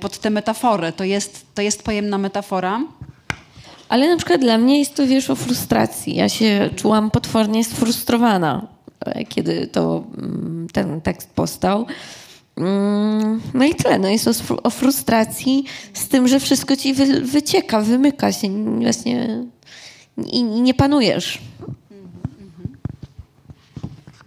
[0.00, 0.92] pod te metaforę.
[0.92, 2.80] To jest, to jest pojemna metafora.
[3.88, 6.14] Ale na przykład dla mnie jest to wiersz o frustracji.
[6.14, 8.78] Ja się czułam potwornie sfrustrowana
[9.28, 11.86] kiedy to mm, ten tekst powstał.
[12.56, 13.98] Mm, no i tyle.
[13.98, 15.64] No jest o, o frustracji
[15.94, 18.48] z tym, że wszystko ci wy, wycieka, wymyka się.
[18.80, 19.44] Właśnie
[20.26, 21.38] i nie panujesz.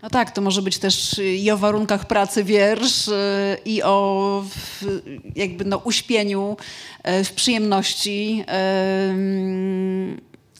[0.04, 4.44] No tak, to może być też i o warunkach pracy wiersz, y, i o
[5.36, 6.58] jakby no uśpieniu,
[7.20, 8.44] y, w przyjemności,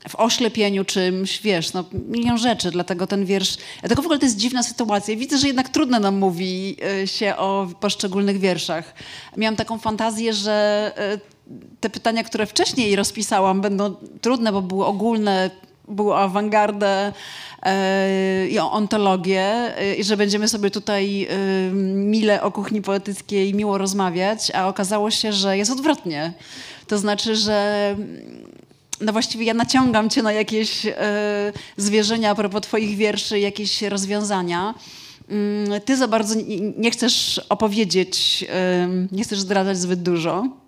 [0.08, 4.36] w oślepieniu czymś, wiesz, no milion rzeczy, dlatego ten wiersz, dlatego w ogóle to jest
[4.36, 5.16] dziwna sytuacja.
[5.16, 8.94] Widzę, że jednak trudno nam mówi się o poszczególnych wierszach.
[9.36, 10.92] Miałam taką fantazję, że
[11.80, 15.50] te pytania, które wcześniej rozpisałam, będą trudne, bo były ogólne,
[15.92, 17.12] były o awangardę,
[17.66, 19.42] E, i ontologię
[19.78, 21.36] e, i że będziemy sobie tutaj e,
[21.94, 26.32] mile o kuchni poetyckiej miło rozmawiać, a okazało się, że jest odwrotnie.
[26.86, 27.96] To znaczy, że
[29.00, 30.86] no właściwie ja naciągam cię na jakieś
[31.76, 34.74] zwierzenia a propos twoich wierszy, jakieś rozwiązania.
[35.28, 36.34] Mm, ty za bardzo
[36.76, 38.44] nie chcesz opowiedzieć,
[39.12, 40.61] nie chcesz zdradzać zbyt dużo.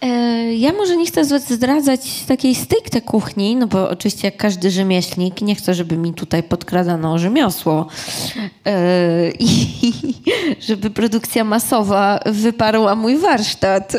[0.00, 0.08] E,
[0.54, 5.54] ja może nie chcę zdradzać takiej stricte kuchni, no bo oczywiście jak każdy rzemieślnik, nie
[5.54, 7.86] chcę, żeby mi tutaj podkradano rzemiosło
[8.66, 9.66] e, i
[10.68, 13.92] żeby produkcja masowa wyparła mój warsztat.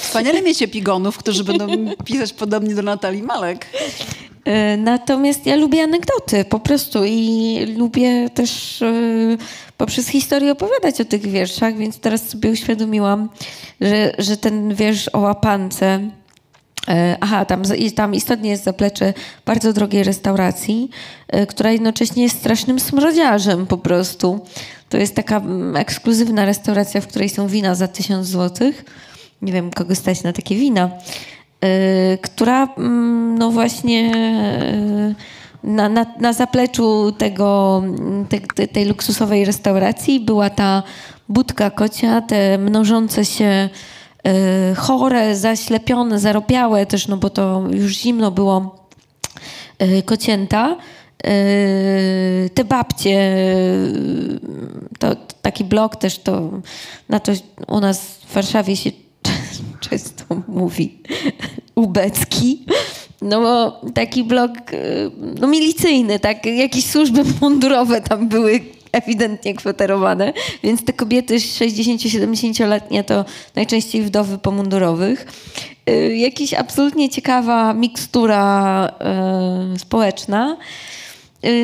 [0.00, 1.66] Wspaniale mieć epigonów, którzy będą
[2.04, 3.66] pisać podobnie do Natalii Malek.
[4.44, 8.82] E, natomiast ja lubię anegdoty po prostu i lubię też
[9.76, 13.28] poprzez historię opowiadać o tych wierszach, więc teraz sobie uświadomiłam,
[13.80, 16.00] że, że ten wiersz o łapance,
[16.88, 17.62] e, Aha, tam,
[17.96, 19.14] tam istotnie jest zaplecze
[19.46, 20.90] bardzo drogiej restauracji,
[21.28, 24.40] e, która jednocześnie jest strasznym smrodziarzem po prostu.
[24.88, 25.42] To jest taka
[25.74, 28.84] ekskluzywna restauracja, w której są wina za tysiąc złotych.
[29.42, 30.90] Nie wiem, kogo stać na takie wina.
[31.64, 34.12] E, która, mm, no właśnie
[35.62, 37.82] na, na, na zapleczu tego,
[38.54, 40.82] te, tej luksusowej restauracji była ta
[41.28, 43.68] budka kocia, te mnożące się
[44.72, 48.86] y, chore, zaślepione, zaropiałe też, no bo to już zimno było,
[49.82, 50.76] y, kocięta.
[51.26, 53.36] Y, te babcie,
[54.98, 56.50] to, to, taki blok też to,
[57.08, 57.32] na to
[57.68, 58.90] u nas w Warszawie się
[59.90, 60.98] często mówi
[61.74, 62.64] ubecki.
[63.22, 65.10] No bo taki blok y,
[65.40, 68.60] no, milicyjny, tak, jakieś służby mundurowe tam były
[68.92, 73.24] ewidentnie kwaterowane, więc te kobiety 60-70-letnie to
[73.54, 75.26] najczęściej wdowy pomundurowych.
[75.86, 78.88] Yy, Jakaś absolutnie ciekawa mikstura
[79.72, 80.56] yy, społeczna.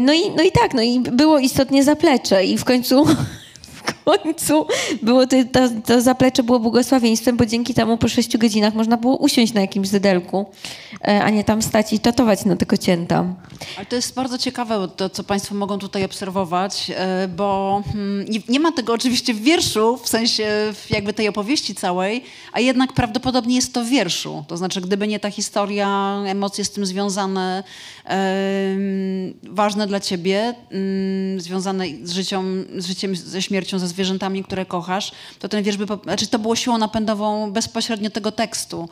[0.03, 3.07] No, i, no i tak, no i było istotnie zaplecze i w końcu
[4.05, 4.67] końcu
[5.03, 9.17] było to, to, to zaplecze było błogosławieństwem, bo dzięki temu po sześciu godzinach można było
[9.17, 10.47] usiąść na jakimś zydelku,
[11.09, 13.25] e, a nie tam stać i tatować na tego cięta.
[13.77, 18.41] Ale to jest bardzo ciekawe, to, co Państwo mogą tutaj obserwować, e, bo hmm, nie,
[18.49, 23.57] nie, ma tego oczywiście w wierszu, w sensie jakby tej opowieści całej, a jednak prawdopodobnie
[23.57, 24.45] jest to w wierszu.
[24.49, 27.65] To znaczy, gdyby nie ta historia, emocje z tym związane,
[29.43, 35.13] ważne dla ciebie, mm, związane z, życiem, z życiem, ze śmiercią, ze zwierzętami, które kochasz,
[35.39, 38.89] to ten wiersz by, znaczy to było siłą napędową bezpośrednio tego tekstu.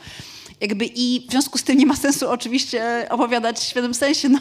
[0.61, 4.39] Jakby i w związku z tym nie ma sensu oczywiście opowiadać w świetnym sensie, no.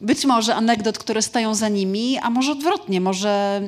[0.00, 3.62] Być może anegdot, które stają za nimi, a może odwrotnie, może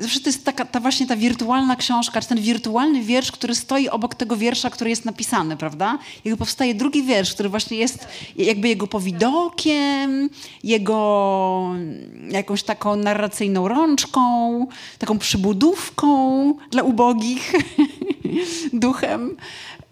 [0.00, 3.88] Zawsze to jest taka, ta właśnie ta wirtualna książka, czy ten wirtualny wiersz, który stoi
[3.88, 5.98] obok tego wiersza, który jest napisany, prawda?
[6.24, 10.30] Jakby powstaje drugi wiersz, który właśnie jest jakby jego powidokiem,
[10.64, 11.70] jego
[12.30, 14.66] jakąś taką narracyjną rączką,
[14.98, 17.52] taką przybudówką dla ubogich
[18.72, 19.36] duchem.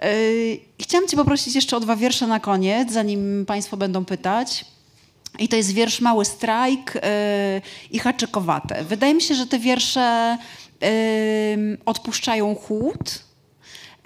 [0.02, 4.64] Yy, chciałam cię poprosić jeszcze o dwa wiersze na koniec, zanim państwo będą pytać.
[5.38, 7.00] I to jest wiersz Mały Strajk yy,
[7.90, 8.84] i Haczykowate.
[8.84, 10.38] Wydaje mi się, że te wiersze
[10.80, 10.88] yy,
[11.86, 13.24] odpuszczają chłód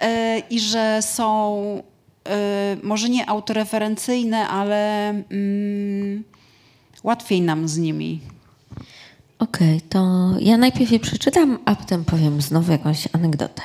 [0.01, 0.07] yy,
[0.49, 1.83] i że są
[2.27, 6.23] y, może nie autoreferencyjne, ale mm,
[7.03, 8.19] łatwiej nam z nimi.
[9.39, 13.61] Okej, okay, to ja najpierw je przeczytam, a potem powiem znowu jakąś anegdotę.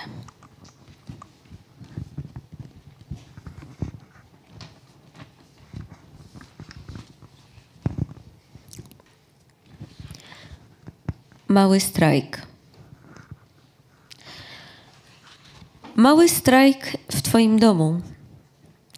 [11.49, 12.47] Mały strajk.
[15.97, 18.01] Mały strajk w Twoim domu,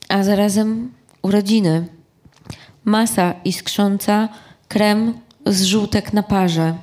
[0.09, 0.93] a zarazem
[1.23, 1.89] urodziny.
[2.85, 4.29] Masa iskrząca,
[4.69, 6.79] krem z żółtek na parze.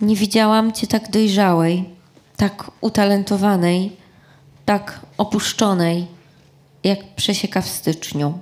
[0.00, 1.84] Nie widziałam Cię tak dojrzałej,
[2.36, 3.96] tak utalentowanej,
[4.64, 6.06] tak opuszczonej,
[6.84, 8.38] jak przesieka w styczniu.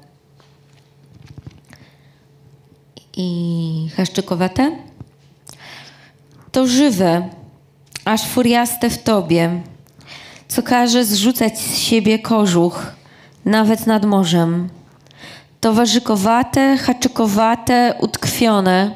[3.16, 4.76] i chaszczykowate.
[6.56, 7.28] To żywe,
[8.04, 9.62] aż furiaste w tobie,
[10.48, 12.86] co każe zrzucać z siebie kożuch,
[13.44, 14.68] nawet nad morzem.
[15.60, 18.94] To warzykowate, haczykowate, utkwione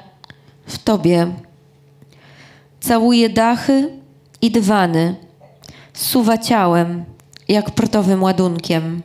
[0.67, 1.33] w tobie.
[2.81, 3.89] Całuje dachy
[4.43, 5.15] i dywany,
[5.93, 7.05] suwa ciałem,
[7.49, 9.03] jak portowym ładunkiem.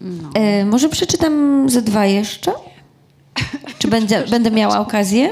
[0.00, 0.30] No.
[0.34, 2.52] E, może przeczytam ze dwa jeszcze?
[3.78, 5.30] Czy będę, będę miała okazję?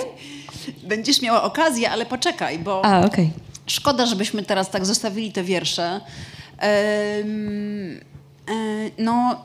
[0.82, 3.30] Będziesz miała okazję, ale poczekaj, bo A, okay.
[3.66, 6.00] szkoda, żebyśmy teraz tak zostawili te wiersze.
[6.62, 7.24] E,
[8.98, 9.36] no,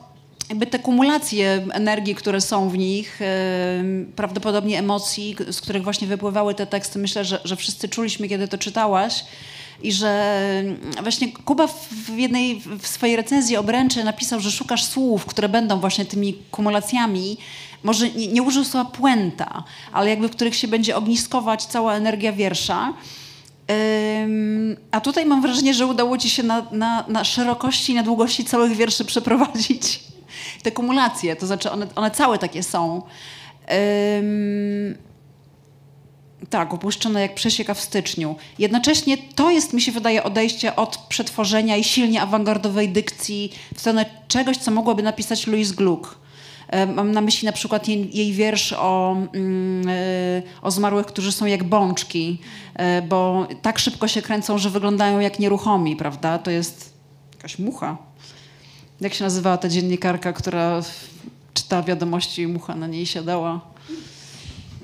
[0.48, 3.20] jakby te kumulacje energii, które są w nich,
[4.16, 8.58] prawdopodobnie emocji, z których właśnie wypływały te teksty, myślę, że, że wszyscy czuliśmy, kiedy to
[8.58, 9.24] czytałaś.
[9.82, 10.62] I że
[11.02, 16.04] właśnie Kuba w jednej w swojej recenzji obręczy napisał, że szukasz słów, które będą właśnie
[16.04, 17.36] tymi kumulacjami.
[17.82, 22.32] Może nie, nie użył słowa puenta, ale jakby w których się będzie ogniskować cała energia
[22.32, 22.92] wiersza.
[24.90, 28.44] a tutaj mam wrażenie, że udało ci się na, na, na szerokości i na długości
[28.44, 30.00] całych wierszy przeprowadzić
[30.62, 33.02] te kumulacje, to znaczy one, one całe takie są.
[36.50, 38.36] Tak, opuszczone jak przesieka w styczniu.
[38.58, 44.06] Jednocześnie to jest, mi się wydaje, odejście od przetworzenia i silnie awangardowej dykcji w stronę
[44.28, 46.22] czegoś, co mogłaby napisać Louise Gluck.
[46.94, 51.46] Mam na myśli na przykład jej, jej wiersz o, mm, e, o zmarłych, którzy są
[51.46, 52.38] jak bączki,
[52.74, 56.38] e, bo tak szybko się kręcą, że wyglądają jak nieruchomi, prawda?
[56.38, 56.92] To jest
[57.36, 57.96] jakaś mucha.
[59.00, 60.82] Jak się nazywała ta dziennikarka, która
[61.54, 63.71] czyta wiadomości i mucha na niej siadała?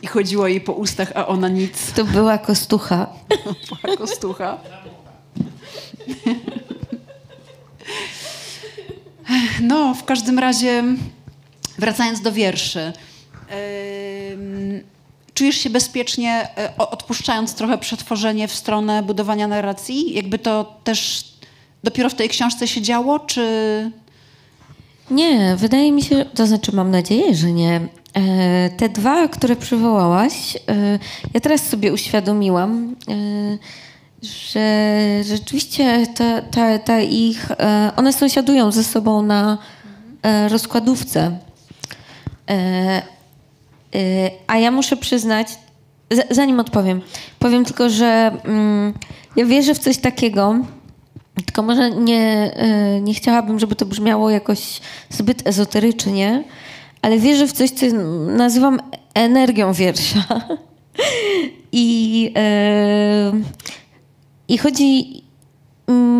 [0.02, 1.92] I chodziło jej po ustach, a ona nic.
[1.92, 3.06] To była kostucha.
[3.82, 4.58] była kostucha.
[9.62, 10.84] No, w każdym razie,
[11.78, 12.92] wracając do wierszy.
[15.34, 20.14] czujesz się bezpiecznie, e, odpuszczając trochę przetworzenie w stronę budowania narracji?
[20.14, 21.24] Jakby to też
[21.84, 23.90] dopiero w tej książce się działo, czy...
[25.10, 27.80] Nie, wydaje mi się, to znaczy mam nadzieję, że nie.
[28.18, 30.98] E, te dwa, które przywołałaś, e,
[31.34, 33.58] ja teraz sobie uświadomiłam, e,
[34.22, 34.90] że
[35.24, 36.06] rzeczywiście
[36.84, 37.46] ta ich,
[37.96, 39.58] one sąsiadują ze sobą na
[40.48, 41.38] rozkładówce.
[44.46, 45.48] A ja muszę przyznać,
[46.30, 47.00] zanim odpowiem,
[47.38, 48.94] powiem tylko, że mm,
[49.36, 50.54] ja wierzę w coś takiego,
[51.46, 52.50] tylko może nie,
[53.02, 56.44] nie chciałabym, żeby to brzmiało jakoś zbyt ezoterycznie,
[57.08, 57.86] ale wierzę w coś, co
[58.26, 58.80] nazywam
[59.14, 60.24] energią wiersza.
[61.72, 62.22] I,
[63.32, 63.40] yy,
[64.48, 65.22] I chodzi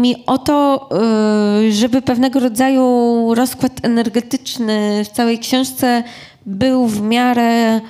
[0.03, 0.89] mi o to,
[1.63, 6.05] yy, żeby pewnego rodzaju rozkład energetyczny w całej książce
[6.47, 7.81] był w miarę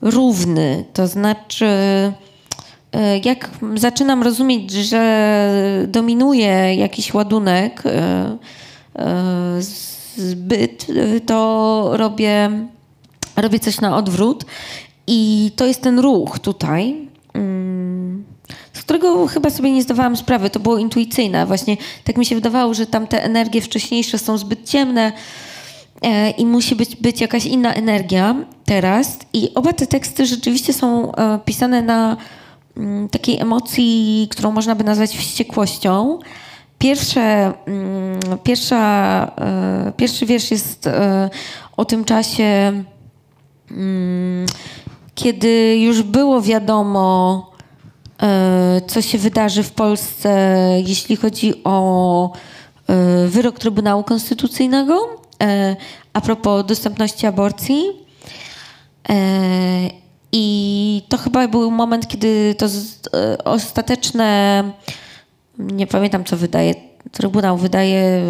[0.00, 0.84] równy.
[0.92, 1.66] To znaczy,
[2.92, 7.82] yy, jak zaczynam rozumieć, że dominuje jakiś ładunek,
[10.16, 10.86] zbyt,
[11.26, 12.50] to robię,
[13.36, 14.44] robię coś na odwrót.
[15.06, 18.24] I to jest ten ruch tutaj, mm,
[18.72, 20.50] z którego chyba sobie nie zdawałam sprawy.
[20.50, 21.46] To było intuicyjne.
[21.46, 25.12] Właśnie tak mi się wydawało, że tam te energie wcześniejsze są zbyt ciemne
[26.02, 28.34] e, i musi być, być jakaś inna energia
[28.64, 29.18] teraz.
[29.32, 32.16] I oba te teksty rzeczywiście są e, pisane na
[32.76, 36.18] mm, takiej emocji, którą można by nazwać wściekłością.
[36.84, 38.80] Pierwsze, mm, pierwsza,
[39.40, 41.30] e, pierwszy wiersz jest e,
[41.76, 42.84] o tym czasie,
[43.70, 44.46] mm,
[45.14, 47.50] kiedy już było wiadomo,
[48.22, 52.30] e, co się wydarzy w Polsce, jeśli chodzi o
[53.28, 55.08] wyrok Trybunału Konstytucyjnego
[56.12, 57.84] a propos dostępności aborcji.
[60.32, 62.66] I to chyba był moment, kiedy to
[63.44, 64.64] ostateczne
[65.58, 66.74] nie pamiętam co wydaje,
[67.12, 68.22] Trybunał wydaje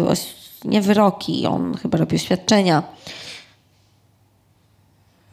[0.65, 2.83] nie wyroki, on chyba robi oświadczenia.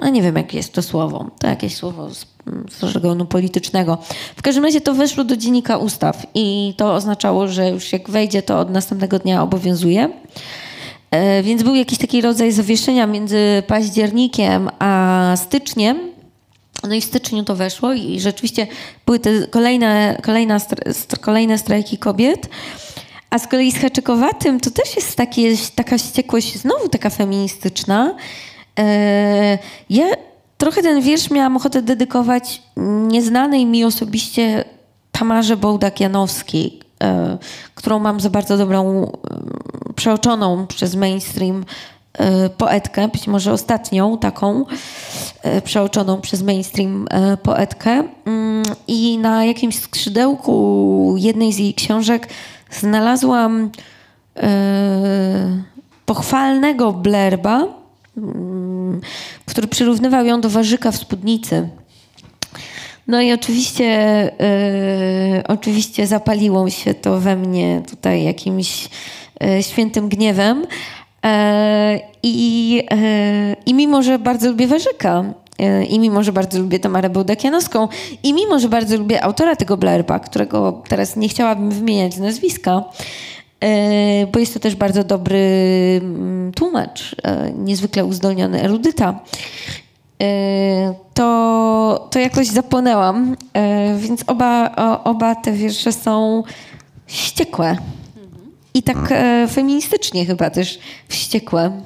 [0.00, 1.30] No nie wiem, jakie jest to słowo.
[1.38, 2.26] To jakieś słowo z,
[2.70, 3.98] z politycznego.
[4.36, 8.42] W każdym razie to weszło do dziennika ustaw i to oznaczało, że już jak wejdzie,
[8.42, 10.10] to od następnego dnia obowiązuje.
[11.10, 16.11] E, więc był jakiś taki rodzaj zawieszenia między październikiem a styczniem,
[16.88, 18.66] no i w styczniu to weszło i rzeczywiście
[19.06, 20.60] były te kolejne, kolejne,
[21.20, 22.48] kolejne strajki kobiet.
[23.30, 28.16] A z kolei z Haczykowatym to też jest takie, taka ściekłość, znowu taka feministyczna.
[28.78, 29.58] E,
[29.90, 30.04] ja
[30.58, 32.62] trochę ten wiersz miałam ochotę dedykować
[33.08, 34.64] nieznanej mi osobiście
[35.12, 36.70] Tamarze Bołdak-Janowskiej,
[37.02, 37.38] e,
[37.74, 41.64] którą mam za bardzo dobrą, e, przeoczoną przez mainstream
[42.58, 44.64] poetkę, być może ostatnią taką
[45.42, 48.02] e, przeoczoną przez mainstream e, poetkę.
[48.24, 52.28] Mm, I na jakimś skrzydełku jednej z jej książek
[52.70, 53.70] znalazłam
[56.06, 57.66] pochwalnego blerba,
[58.16, 59.00] mm,
[59.46, 61.68] który przyrównywał ją do warzyka w spódnicy.
[63.06, 64.30] No i oczywiście,
[65.48, 68.88] oczywiście zapaliło się to we mnie tutaj jakimś
[69.60, 70.66] świętym gniewem.
[71.24, 72.82] Yy, I,
[73.66, 75.24] I mimo, że bardzo lubię Warzyka,
[75.88, 77.88] i mimo, że bardzo lubię Tamarę Bełdakianowską,
[78.22, 82.84] i mimo, że bardzo lubię autora tego blerba, którego teraz nie chciałabym wymieniać z nazwiska,
[84.32, 85.40] bo jest to też bardzo dobry
[86.02, 87.16] mm, tłumacz,
[87.56, 89.20] niezwykle uzdolniony erudyta,
[91.14, 93.36] to, to jakoś zapłonęłam.
[93.54, 96.42] E, więc oba, oba te wiersze są
[97.06, 97.76] wściekłe.
[98.74, 101.82] I tak e, feministycznie chyba też wściekłe.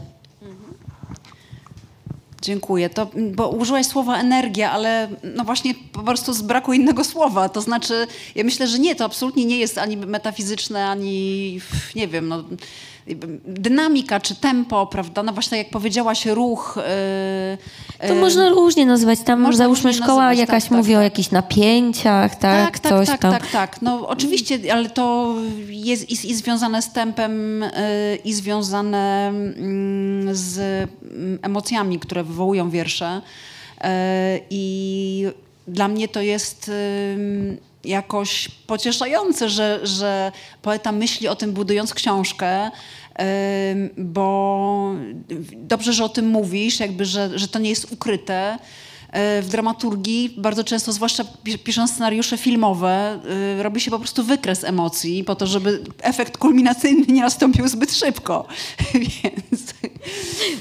[2.42, 2.90] Dziękuję.
[2.90, 7.48] To, bo użyłaś słowa energia, ale no właśnie po prostu z braku innego słowa.
[7.48, 11.60] To znaczy, ja myślę, że nie, to absolutnie nie jest ani metafizyczne, ani
[11.94, 12.44] nie wiem, no,
[13.44, 15.22] dynamika czy tempo, prawda?
[15.22, 16.74] No właśnie, jak powiedziałaś, ruch.
[18.00, 19.18] Yy, to yy, można różnie nazywać.
[19.24, 22.64] Tam załóżmy szkoła nazywać, jakaś tak, mówi tak, o jakichś napięciach, tak?
[22.64, 23.32] Tak, tak, Coś tak, tam.
[23.32, 23.82] tak, tak.
[23.82, 25.34] No oczywiście, ale to
[25.68, 32.70] jest i, i związane z tempem, yy, i związane mm, z mm, emocjami, które wywołują
[32.70, 33.20] wiersze.
[33.80, 33.88] Yy,
[34.50, 35.26] I
[35.68, 36.70] dla mnie to jest
[37.86, 40.32] jakoś pocieszające, że, że
[40.62, 42.70] poeta myśli o tym budując książkę,
[43.96, 44.94] bo
[45.56, 48.58] dobrze, że o tym mówisz, jakby, że, że to nie jest ukryte.
[49.16, 51.24] E, w dramaturgii bardzo często, zwłaszcza
[51.64, 53.20] pisząc scenariusze filmowe,
[53.58, 57.92] e, robi się po prostu wykres emocji po to, żeby efekt kulminacyjny nie nastąpił zbyt
[57.92, 58.46] szybko.
[58.94, 59.74] Więc...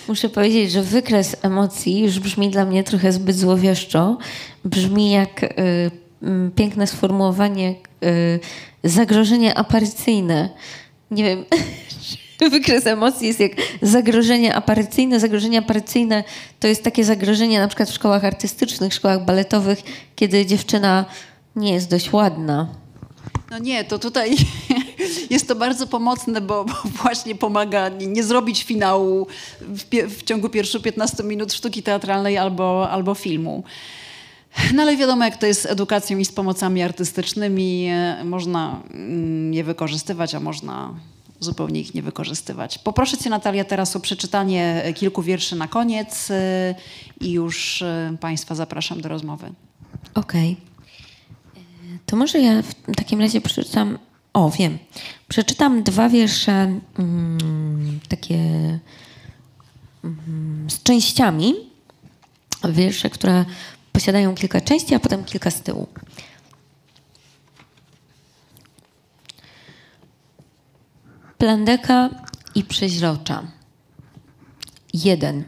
[0.07, 4.17] Muszę powiedzieć, że wykres emocji już brzmi dla mnie trochę zbyt złowieszczo.
[4.65, 6.04] Brzmi jak y, y,
[6.55, 8.39] piękne sformułowanie y,
[8.83, 10.49] zagrożenie aparycyjne.
[11.11, 11.45] Nie wiem,
[12.51, 13.51] wykres emocji jest jak
[13.81, 15.19] zagrożenie aparycyjne.
[15.19, 16.23] Zagrożenie aparycyjne
[16.59, 19.79] to jest takie zagrożenie na przykład w szkołach artystycznych, szkołach baletowych,
[20.15, 21.05] kiedy dziewczyna
[21.55, 22.67] nie jest dość ładna.
[23.51, 24.35] No nie, to tutaj
[25.29, 26.65] jest to bardzo pomocne, bo,
[27.03, 29.27] właśnie pomaga nie, nie zrobić finału
[29.61, 29.83] w,
[30.15, 33.63] w, ciągu pierwszych 15 minut sztuki teatralnej albo, albo filmu.
[34.73, 37.89] No ale wiadomo, jak to jest z edukacją i z pomocami artystycznymi.
[38.23, 40.93] Można mm, je wykorzystywać, a można
[41.39, 42.77] zupełnie ich nie wykorzystywać.
[42.77, 46.33] Poproszę Cię, Natalia, teraz o przeczytanie kilku wierszy na koniec y,
[47.21, 49.51] i już y, Państwa zapraszam do rozmowy.
[50.13, 50.51] Okej.
[50.51, 51.99] Okay.
[52.05, 53.97] To może ja w takim razie przeczytam.
[54.33, 54.77] O, wiem.
[55.27, 58.39] Przeczytam dwa wiersze mm, takie
[60.03, 61.53] mm, z częściami.
[62.69, 63.45] Wiersze, które
[63.95, 65.87] posiadają kilka części, a potem kilka z tyłu.
[71.37, 72.09] Plandeka
[72.55, 73.43] i przeźrocza.
[74.93, 75.43] Jeden.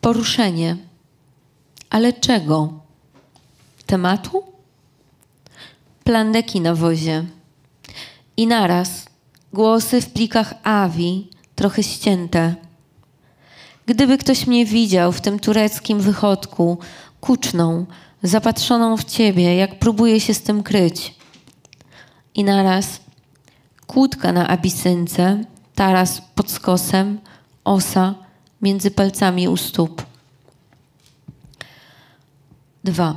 [0.00, 0.76] Poruszenie.
[1.90, 2.72] Ale czego?
[3.86, 4.42] Tematu?
[6.04, 7.24] Plandeki na wozie.
[8.36, 9.06] I naraz
[9.52, 12.54] głosy w plikach awi, trochę ścięte.
[13.90, 16.78] Gdyby ktoś mnie widział w tym tureckim wychodku,
[17.20, 17.86] kuczną,
[18.22, 21.14] zapatrzoną w ciebie, jak próbuje się z tym kryć.
[22.34, 23.00] I naraz
[23.86, 27.18] kłódka na abisynce, taras pod skosem,
[27.64, 28.14] osa
[28.62, 30.02] między palcami u stóp.
[32.84, 33.14] Dwa.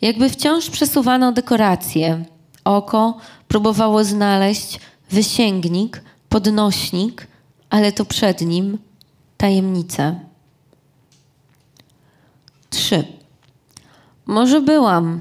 [0.00, 2.24] Jakby wciąż przesuwano dekoracje.
[2.64, 3.18] Oko
[3.48, 7.26] próbowało znaleźć wysięgnik, podnośnik,
[7.70, 8.78] ale to przed nim
[9.36, 10.14] tajemnica.
[12.70, 13.04] Trzy.
[14.26, 15.20] Może byłam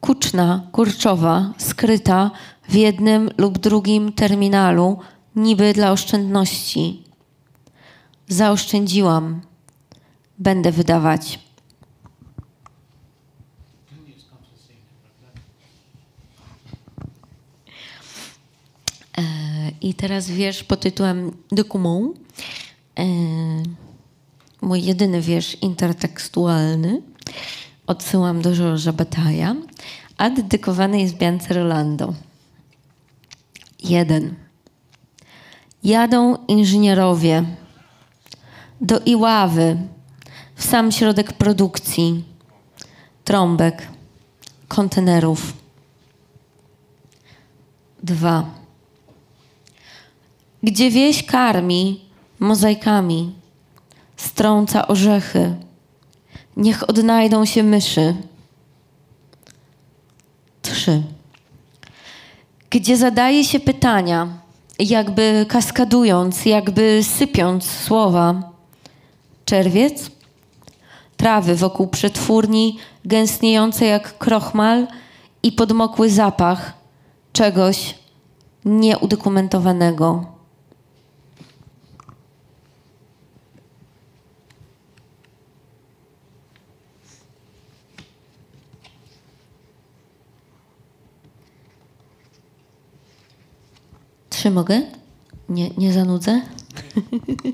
[0.00, 2.30] kuczna, kurczowa, skryta
[2.68, 4.98] w jednym lub drugim terminalu,
[5.36, 7.02] niby dla oszczędności.
[8.28, 9.40] Zaoszczędziłam.
[10.38, 11.38] Będę wydawać.
[19.18, 19.22] E,
[19.80, 22.18] I teraz wiersz pod tytułem Document.
[22.98, 23.04] E,
[24.60, 27.02] mój jedyny wiersz intertekstualny.
[27.86, 29.56] Odsyłam do Georgesa Bataja,
[30.16, 32.14] a dedykowany jest Biance Rolando.
[33.82, 34.34] Jeden.
[35.84, 37.44] Jadą inżynierowie
[38.80, 39.76] do Iławy,
[40.54, 42.24] w sam środek produkcji,
[43.24, 43.88] trąbek,
[44.68, 45.52] kontenerów.
[48.02, 48.44] Dwa.
[50.62, 52.03] gdzie wieś karmi
[52.44, 53.32] mozaikami,
[54.16, 55.54] strąca orzechy.
[56.56, 58.14] Niech odnajdą się myszy.
[60.62, 61.02] Trzy.
[62.70, 64.28] Gdzie zadaje się pytania,
[64.78, 68.52] jakby kaskadując, jakby sypiąc słowa.
[69.44, 70.10] Czerwiec,
[71.16, 74.86] trawy wokół przetwórni, gęstniejące jak krochmal
[75.42, 76.72] i podmokły zapach
[77.32, 77.94] czegoś
[78.64, 80.33] nieudokumentowanego.
[94.44, 94.82] Trzy mogę?
[95.48, 96.40] Nie, nie zanudzę?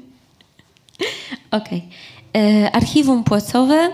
[1.51, 1.89] Okej.
[2.33, 2.73] Okay.
[2.73, 3.91] Archiwum płacowe.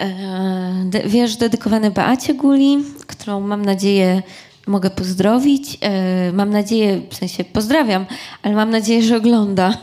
[0.00, 4.22] E, wiersz dedykowany Beacie Guli, którą mam nadzieję
[4.66, 5.78] mogę pozdrowić.
[5.80, 8.06] E, mam nadzieję, w sensie pozdrawiam,
[8.42, 9.78] ale mam nadzieję, że ogląda.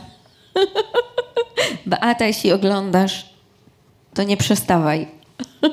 [1.86, 3.34] Beata, jeśli oglądasz,
[4.14, 5.08] to nie przestawaj.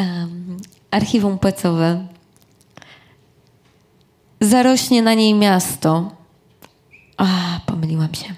[0.00, 0.56] um,
[0.90, 2.06] archiwum płacowe.
[4.40, 6.10] Zarośnie na niej miasto.
[7.16, 7.26] A,
[7.66, 8.34] pomyliłam się.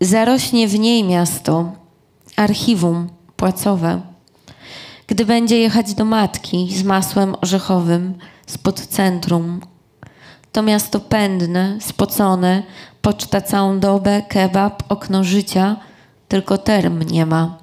[0.00, 1.72] Zarośnie w niej miasto,
[2.36, 4.00] archiwum płacowe.
[5.06, 9.60] Gdy będzie jechać do matki z masłem orzechowym spod centrum,
[10.52, 12.62] to miasto pędne, spocone,
[13.02, 15.76] poczta całą dobę, kebab, okno życia,
[16.28, 17.58] tylko term nie ma.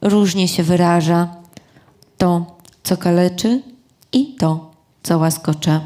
[0.00, 1.28] Różnie się wyraża
[2.18, 3.73] to, co kaleczy,
[4.14, 4.70] i to,
[5.02, 5.80] co łaskocze.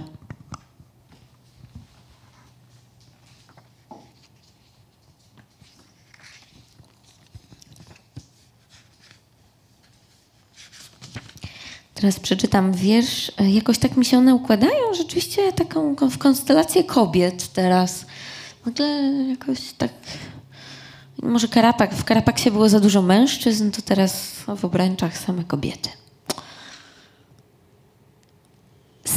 [11.94, 13.32] Teraz przeczytam wiersz.
[13.38, 18.06] Jakoś tak mi się one układają, rzeczywiście taką w konstelację kobiet teraz.
[18.66, 18.86] Nagle
[19.28, 19.92] jakoś tak...
[21.22, 25.90] Może Karapak, w Karapaksie było za dużo mężczyzn, to teraz w obręczach same kobiety.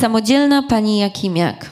[0.02, 1.70] Samodzielna pani Jakimiak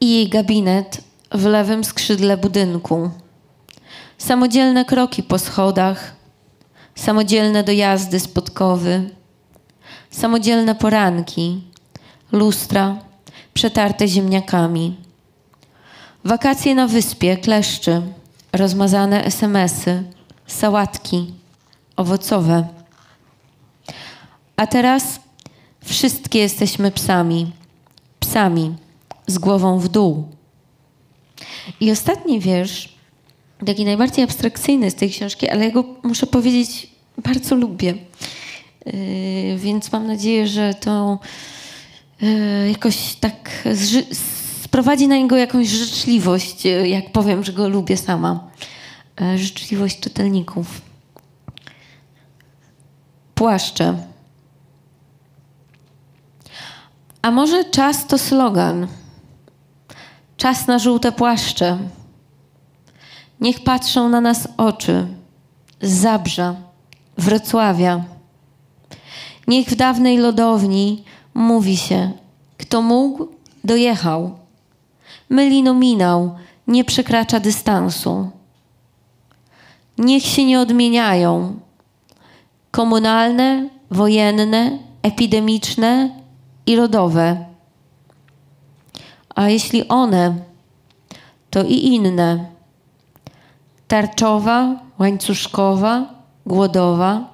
[0.00, 1.00] i jej gabinet
[1.32, 3.10] w lewym skrzydle budynku.
[4.18, 6.16] Samodzielne kroki po schodach,
[6.94, 9.10] samodzielne dojazdy z podkowy,
[10.10, 11.62] samodzielne poranki,
[12.32, 12.96] lustra
[13.54, 14.96] przetarte ziemniakami.
[16.24, 18.02] Wakacje na wyspie, kleszczy,
[18.52, 20.02] rozmazane SMSy,
[20.46, 21.32] sałatki,
[21.96, 22.81] owocowe.
[24.62, 25.20] A teraz
[25.84, 27.52] wszystkie jesteśmy psami.
[28.20, 28.74] Psami
[29.26, 30.28] z głową w dół.
[31.80, 32.94] I ostatni wiersz,
[33.66, 37.94] taki najbardziej abstrakcyjny z tej książki, ale ja go muszę powiedzieć, bardzo lubię.
[38.86, 41.18] Yy, więc mam nadzieję, że to
[42.20, 43.68] yy, jakoś tak
[44.62, 48.50] sprowadzi na niego jakąś życzliwość, yy, jak powiem, że go lubię sama.
[49.20, 50.80] Yy, życzliwość czytelników.
[53.34, 54.11] Płaszcze.
[57.22, 58.86] A może czas to slogan?
[60.36, 61.78] Czas na żółte płaszcze.
[63.40, 65.06] Niech patrzą na nas oczy
[65.82, 66.54] z Zabrza,
[67.18, 68.04] Wrocławia.
[69.48, 71.04] Niech w dawnej lodowni
[71.34, 72.12] mówi się,
[72.58, 73.28] kto mógł,
[73.64, 74.38] dojechał.
[75.30, 76.34] Myli nominał,
[76.66, 78.30] nie przekracza dystansu.
[79.98, 81.60] Niech się nie odmieniają.
[82.70, 86.21] Komunalne, wojenne, epidemiczne,
[86.66, 87.44] i rodowe.
[89.34, 90.34] A jeśli one,
[91.50, 92.46] to i inne.
[93.88, 96.06] Tarczowa, łańcuszkowa,
[96.46, 97.24] głodowa,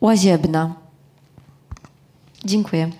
[0.00, 0.74] łaziebna.
[2.44, 2.90] Dziękuję.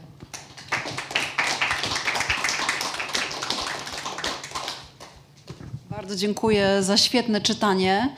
[5.91, 8.17] Bardzo dziękuję za świetne czytanie.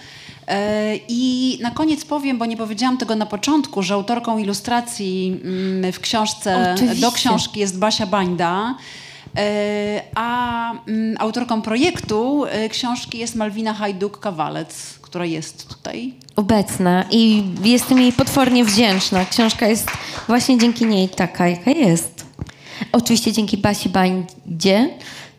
[0.48, 5.92] E, I na koniec powiem, bo nie powiedziałam tego na początku, że autorką ilustracji mm,
[5.92, 7.00] w książce, Oczywiście.
[7.00, 8.74] do książki jest Basia Bańda.
[9.36, 16.14] E, a mm, autorką projektu e, książki jest Malwina Hajduk-Kawalec, która jest tutaj.
[16.36, 19.24] Obecna i jestem jej potwornie wdzięczna.
[19.24, 19.90] Książka jest
[20.26, 22.26] właśnie dzięki niej taka, jaka jest.
[22.92, 24.90] Oczywiście dzięki Basi Bańdzie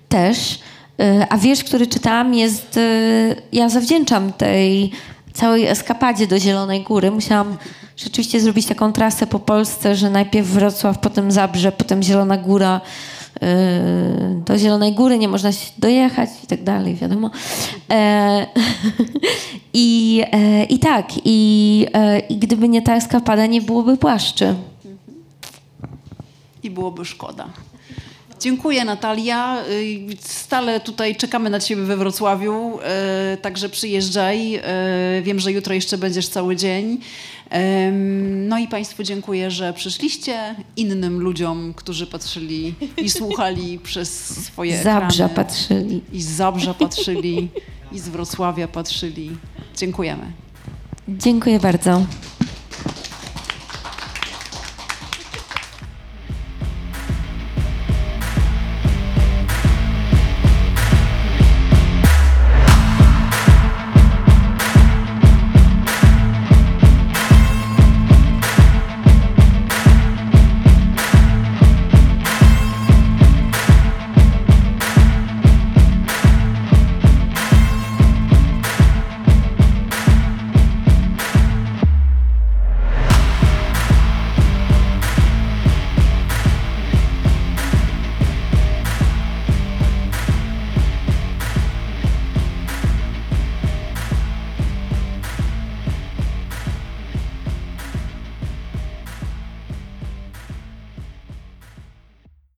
[0.09, 0.59] też.
[1.01, 2.77] Y, a wiersz, który czytałam, jest.
[2.77, 4.91] Y, ja zawdzięczam tej
[5.33, 7.11] całej eskapadzie do Zielonej Góry.
[7.11, 7.57] Musiałam
[7.97, 12.81] rzeczywiście zrobić taką trasę po Polsce, że najpierw Wrocław, potem Zabrze, potem Zielona Góra.
[13.35, 17.31] Y, do Zielonej Góry nie można się dojechać i tak dalej, wiadomo.
[17.91, 18.45] E,
[19.73, 24.55] i, e, I tak, i, e, i gdyby nie ta eskapada, nie byłoby płaszczy.
[26.63, 27.47] i byłoby szkoda.
[28.39, 29.63] Dziękuję Natalia.
[29.69, 32.79] Y, stale tutaj czekamy na Ciebie we Wrocławiu,
[33.33, 34.55] y, także przyjeżdżaj.
[34.55, 34.61] Y,
[35.23, 36.97] wiem, że jutro jeszcze będziesz cały dzień.
[38.47, 40.55] No i Państwu dziękuję, że przyszliście.
[40.77, 45.35] Innym ludziom, którzy patrzyli i słuchali przez swoje Zabrza ekrany.
[45.35, 46.01] patrzyli.
[46.13, 47.49] I z Zabrza patrzyli,
[47.91, 49.31] i z Wrocławia patrzyli.
[49.77, 50.31] Dziękujemy.
[51.07, 52.05] Dziękuję bardzo.